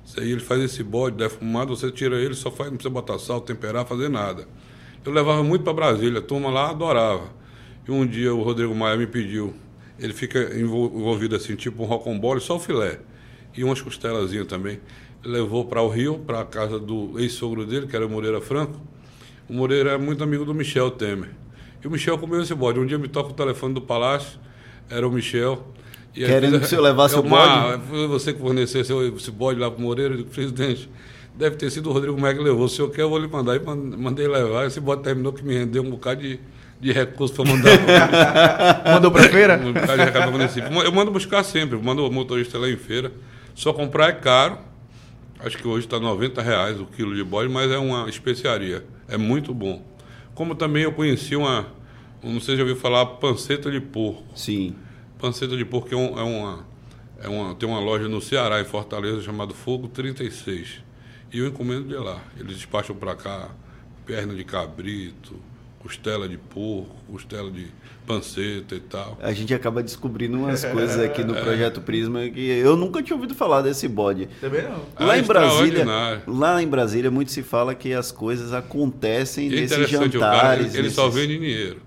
[0.04, 3.20] Isso aí ele faz esse bode defumado, você tira ele, só faz, não precisa botar
[3.20, 4.48] sal, temperar, fazer nada.
[5.06, 7.30] Eu levava muito para Brasília, a turma lá adorava.
[7.88, 9.54] E um dia o Rodrigo Maia me pediu,
[10.00, 13.00] ele fica envolvido assim, tipo um rocambole, só o filé.
[13.56, 14.80] E umas costelazinhas também.
[15.24, 18.80] Levou para o Rio, para a casa do ex-sogro dele, que era o Moreira Franco.
[19.50, 21.32] O Moreira é muito amigo do Michel Temer.
[21.84, 22.80] E o Michel comeu esse bode.
[22.80, 24.40] Um dia me toca o telefone do palácio,
[24.90, 25.66] era o Michel.
[26.16, 27.82] E Querendo que você levasse o bode?
[27.90, 28.82] Foi você que forneceu
[29.16, 30.90] esse bode lá para o Moreira, eu digo, presidente,
[31.36, 32.68] deve ter sido o Rodrigo Maia que levou.
[32.68, 33.56] Se eu quer, eu vou lhe mandar.
[33.56, 34.68] E mandei levar.
[34.68, 36.40] Esse bode terminou que me rendeu um bocado de,
[36.80, 38.84] de recurso para mandar.
[38.94, 39.60] Mandou para feira?
[40.86, 43.12] Eu mando buscar sempre, mando o motorista lá em feira.
[43.56, 44.60] Só comprar é caro.
[45.40, 48.84] Acho que hoje está 90 reais o quilo de bode, mas é uma especiaria.
[49.08, 49.84] É muito bom.
[50.34, 51.68] Como também eu conheci uma,
[52.24, 54.24] não sei se já ouviu falar, panceta de porco.
[54.36, 54.76] Sim.
[55.20, 56.66] Panceta de porco é, um, é, uma,
[57.24, 57.56] é uma.
[57.56, 60.84] Tem uma loja no Ceará, em Fortaleza, chamada Fogo 36.
[61.32, 62.22] E eu encomendo de lá.
[62.40, 63.50] Eles despacham para cá
[64.06, 65.36] perna de cabrito,
[65.80, 67.68] costela de porco, costela de
[68.06, 69.18] panceta e tal.
[69.22, 73.36] A gente acaba descobrindo umas coisas aqui no Projeto Prisma que eu nunca tinha ouvido
[73.36, 74.28] falar desse bode.
[74.42, 75.06] Também não.
[75.06, 75.86] Lá É em Brasília,
[76.26, 80.10] lá em Brasília muito se fala que as coisas acontecem E é nesses o cara,
[80.10, 80.74] jantares.
[80.74, 81.82] ele, ele só nesses- vende dinheiro.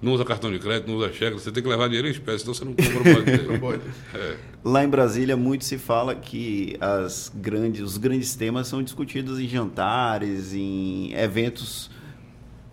[0.00, 2.40] Não usa cartão de crédito, não usa cheque, você tem que levar dinheiro em espécie,
[2.40, 3.82] senão você não compra o bode.
[4.12, 4.34] É.
[4.64, 9.46] Lá em Brasília muito se fala que as grandes, os grandes temas são discutidos em
[9.46, 11.88] jantares, em eventos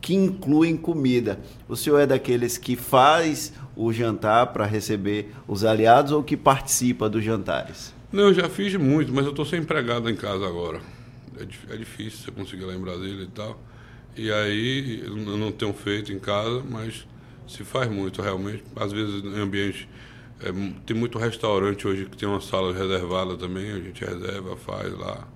[0.09, 1.39] que incluem comida.
[1.67, 7.07] O senhor é daqueles que faz o jantar para receber os aliados ou que participa
[7.07, 7.93] dos jantares?
[8.11, 10.81] Não, eu já fiz muito, mas eu estou sem empregado em casa agora.
[11.37, 13.61] É, é difícil você conseguir lá em Brasília e tal.
[14.17, 17.05] E aí eu não tenho feito em casa, mas
[17.47, 18.63] se faz muito realmente.
[18.75, 19.87] Às vezes em ambiente.
[20.41, 20.51] é,
[20.87, 25.27] tem muito restaurante hoje que tem uma sala reservada também, a gente reserva, faz lá.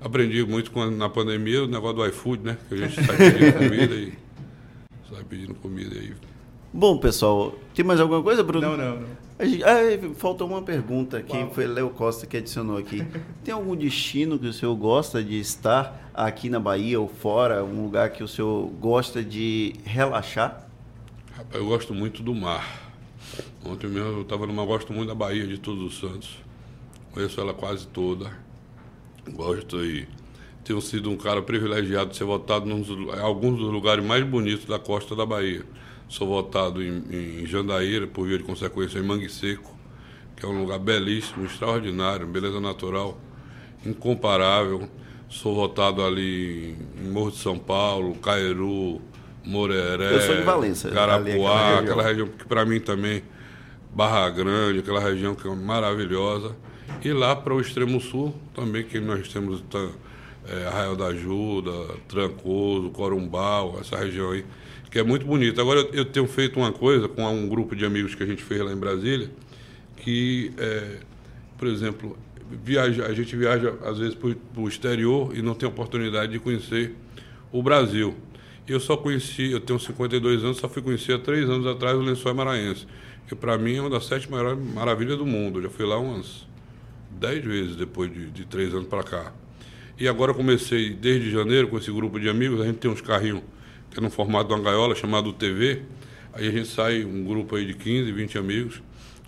[0.00, 2.58] Aprendi muito com, na pandemia o negócio do iFood, né?
[2.68, 4.12] Que a gente sai pedindo comida e.
[5.12, 6.12] Sai pedindo comida aí.
[6.72, 8.68] Bom, pessoal, tem mais alguma coisa, Bruno?
[8.68, 9.46] Não, não, não.
[9.46, 9.76] Gente- ah,
[10.16, 11.50] faltou uma pergunta aqui, Qual?
[11.50, 13.04] foi Léo Costa que adicionou aqui.
[13.42, 17.64] Tem algum destino que o senhor gosta de estar aqui na Bahia ou fora?
[17.64, 20.68] Um lugar que o senhor gosta de relaxar?
[21.36, 22.92] Rapaz, eu gosto muito do mar.
[23.64, 24.64] Ontem mesmo eu estava numa.
[24.64, 26.36] Gosto muito da Bahia de Todos os Santos.
[27.12, 28.30] Conheço ela quase toda.
[29.32, 30.06] Gosto e
[30.64, 34.78] tenho sido um cara privilegiado de ser votado em alguns dos lugares mais bonitos da
[34.78, 35.64] costa da Bahia.
[36.08, 39.76] Sou votado em, em Jandaíra, por via de consequência, em Mangue Seco,
[40.36, 43.18] que é um lugar belíssimo, extraordinário, beleza natural
[43.84, 44.88] incomparável.
[45.28, 49.00] Sou votado ali em Morro de São Paulo, Caeru,
[49.44, 51.78] Moreré, Eu sou de Valença, ali Carapuá, aquela região.
[51.78, 53.22] aquela região que para mim também,
[53.94, 56.56] Barra Grande, aquela região que é maravilhosa.
[57.04, 59.88] E lá para o extremo sul também, que nós temos tá,
[60.48, 61.70] é, Arraial da Ajuda,
[62.08, 64.44] Trancoso, Corumbau, essa região aí,
[64.90, 65.60] que é muito bonita.
[65.60, 68.42] Agora eu, eu tenho feito uma coisa com um grupo de amigos que a gente
[68.42, 69.30] fez lá em Brasília,
[69.96, 70.98] que, é,
[71.56, 72.18] por exemplo,
[72.50, 76.94] viaja, a gente viaja às vezes para o exterior e não tem oportunidade de conhecer
[77.52, 78.16] o Brasil.
[78.66, 82.00] Eu só conheci, eu tenho 52 anos, só fui conhecer há três anos atrás o
[82.00, 82.86] Lençóis Maranhense,
[83.26, 85.58] que para mim é uma das sete maiores maravilhas do mundo.
[85.58, 86.47] Eu já fui lá umas
[87.18, 89.32] dez vezes depois de, de três anos para cá.
[89.98, 93.42] E agora comecei desde janeiro com esse grupo de amigos, a gente tem uns carrinhos
[93.90, 95.82] que é no formato de uma gaiola chamado TV.
[96.32, 98.82] Aí a gente sai, um grupo aí de 15, 20 amigos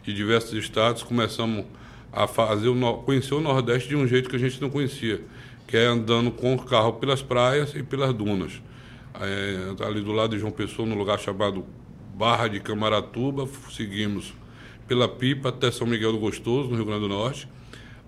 [0.05, 1.64] de diversos estados, começamos
[2.12, 5.20] a fazer o, conhecer o Nordeste de um jeito que a gente não conhecia,
[5.66, 8.61] que é andando com o carro pelas praias e pelas dunas.
[9.20, 11.64] É, ali do lado de João Pessoa, num lugar chamado
[12.14, 14.32] Barra de Camaratuba, seguimos
[14.86, 17.49] pela Pipa até São Miguel do Gostoso, no Rio Grande do Norte.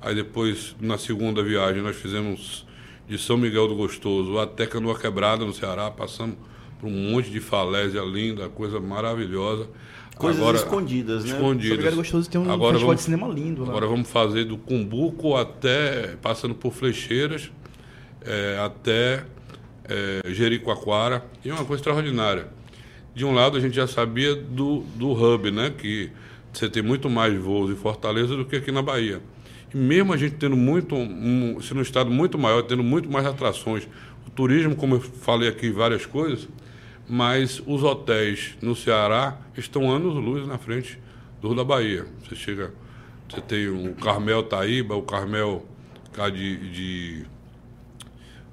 [0.03, 2.67] Aí depois, na segunda viagem, nós fizemos
[3.09, 6.37] de São Miguel do Gostoso até Canoa Quebrada, no Ceará, passamos
[6.81, 9.69] por um monte de falésia linda, coisa maravilhosa.
[10.17, 11.31] Coisas escondidas, né?
[11.31, 11.79] São Escondidas.
[11.79, 13.69] Miguel Gostoso tem um Agora festival vamos- de cinema lindo lá.
[13.71, 17.51] Agora vamos fazer do Cumbuco até, passando por Flecheiras,
[18.25, 19.25] é, até
[19.89, 21.25] é, Jericoacoara.
[21.45, 22.49] E é uma coisa extraordinária.
[23.15, 25.71] de um lado a gente já sabia do, do hub, né?
[25.77, 26.11] Que
[26.53, 29.21] você tem muito mais voos em Fortaleza do que aqui na Bahia.
[29.75, 33.89] Mesmo a gente tendo muito, um, se no estado muito maior, tendo muito mais atrações,
[34.27, 36.49] o turismo, como eu falei aqui, várias coisas,
[37.09, 40.99] mas os hotéis no Ceará estão anos-luz na frente
[41.41, 42.07] do da Bahia.
[42.23, 42.73] Você chega,
[43.29, 45.66] você tem o Carmel Taíba, o Carmel
[46.12, 47.27] cá de, de,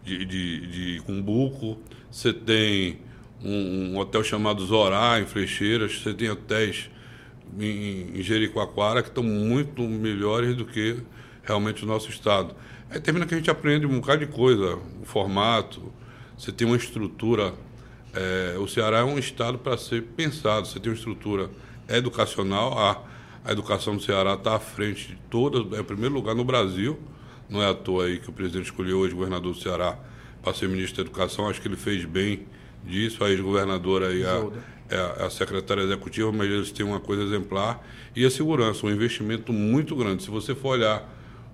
[0.03, 1.77] de, de, Cumbuco,
[2.09, 2.99] você tem
[3.43, 6.89] um, um, hotel chamado Zorá, em Frecheiras, você tem hotéis
[7.57, 10.97] em, em Jericoacoara que estão muito melhores do que
[11.43, 12.55] realmente o nosso estado.
[12.89, 15.91] Aí termina que a gente aprende um bocado de coisa, o formato,
[16.37, 17.53] você tem uma estrutura.
[18.13, 21.49] É, o Ceará é um estado para ser pensado, você tem uma estrutura
[21.87, 23.03] educacional, a,
[23.45, 26.99] a educação do Ceará está à frente de todas, é o primeiro lugar no Brasil,
[27.47, 29.97] não é à toa aí que o presidente escolheu hoje o governador do Ceará
[30.41, 32.47] para ser ministro da Educação, acho que ele fez bem
[32.83, 34.47] disso, a ex-governadora e a,
[34.89, 37.85] é a, secretária executiva, mas eles têm uma coisa exemplar,
[38.15, 40.23] e a segurança, um investimento muito grande.
[40.23, 41.07] Se você for olhar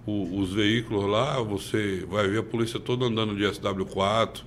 [0.05, 4.41] o, os veículos lá, você vai ver a polícia toda andando de SW4,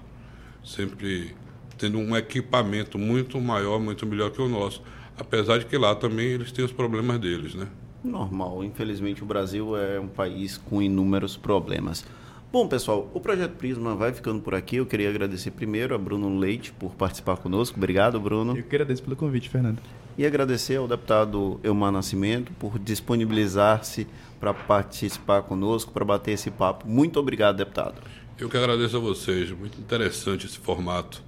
[0.64, 1.34] sempre
[1.76, 4.82] tendo um equipamento muito maior, muito melhor que o nosso.
[5.18, 7.68] Apesar de que lá também eles têm os problemas deles, né?
[8.03, 8.64] Normal.
[8.64, 12.05] Infelizmente o Brasil é um país com inúmeros problemas.
[12.51, 14.77] Bom, pessoal, o Projeto Prisma vai ficando por aqui.
[14.77, 17.77] Eu queria agradecer primeiro a Bruno Leite por participar conosco.
[17.77, 18.57] Obrigado, Bruno.
[18.57, 19.81] Eu que agradeço pelo convite, Fernando.
[20.17, 24.07] E agradecer ao deputado Elmar Nascimento por disponibilizar-se
[24.41, 26.89] para participar conosco, para bater esse papo.
[26.89, 28.01] Muito obrigado, deputado.
[28.39, 29.51] Eu que agradeço a vocês.
[29.51, 31.23] Muito interessante esse formato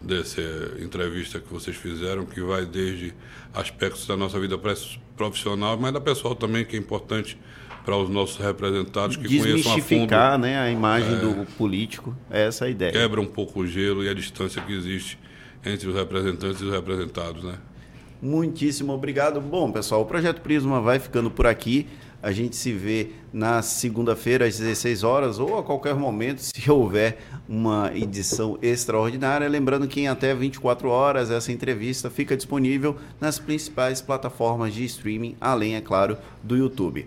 [0.00, 0.40] dessa
[0.80, 3.12] entrevista que vocês fizeram, que vai desde
[3.52, 4.58] aspectos da nossa vida
[5.14, 7.38] profissional, mas da pessoal também, que é importante
[7.84, 10.38] para os nossos representados que conheçam a fundo.
[10.40, 12.92] né, a imagem é, do político, é essa a ideia.
[12.92, 15.18] Quebra um pouco o gelo e a distância que existe
[15.64, 17.54] entre os representantes e os representados, né?
[18.20, 19.38] Muitíssimo obrigado.
[19.40, 21.86] Bom, pessoal, o Projeto Prisma vai ficando por aqui.
[22.22, 27.18] A gente se vê na segunda-feira às 16 horas ou a qualquer momento, se houver
[27.46, 29.46] uma edição extraordinária.
[29.46, 35.36] Lembrando que em até 24 horas essa entrevista fica disponível nas principais plataformas de streaming,
[35.38, 37.06] além, é claro, do YouTube.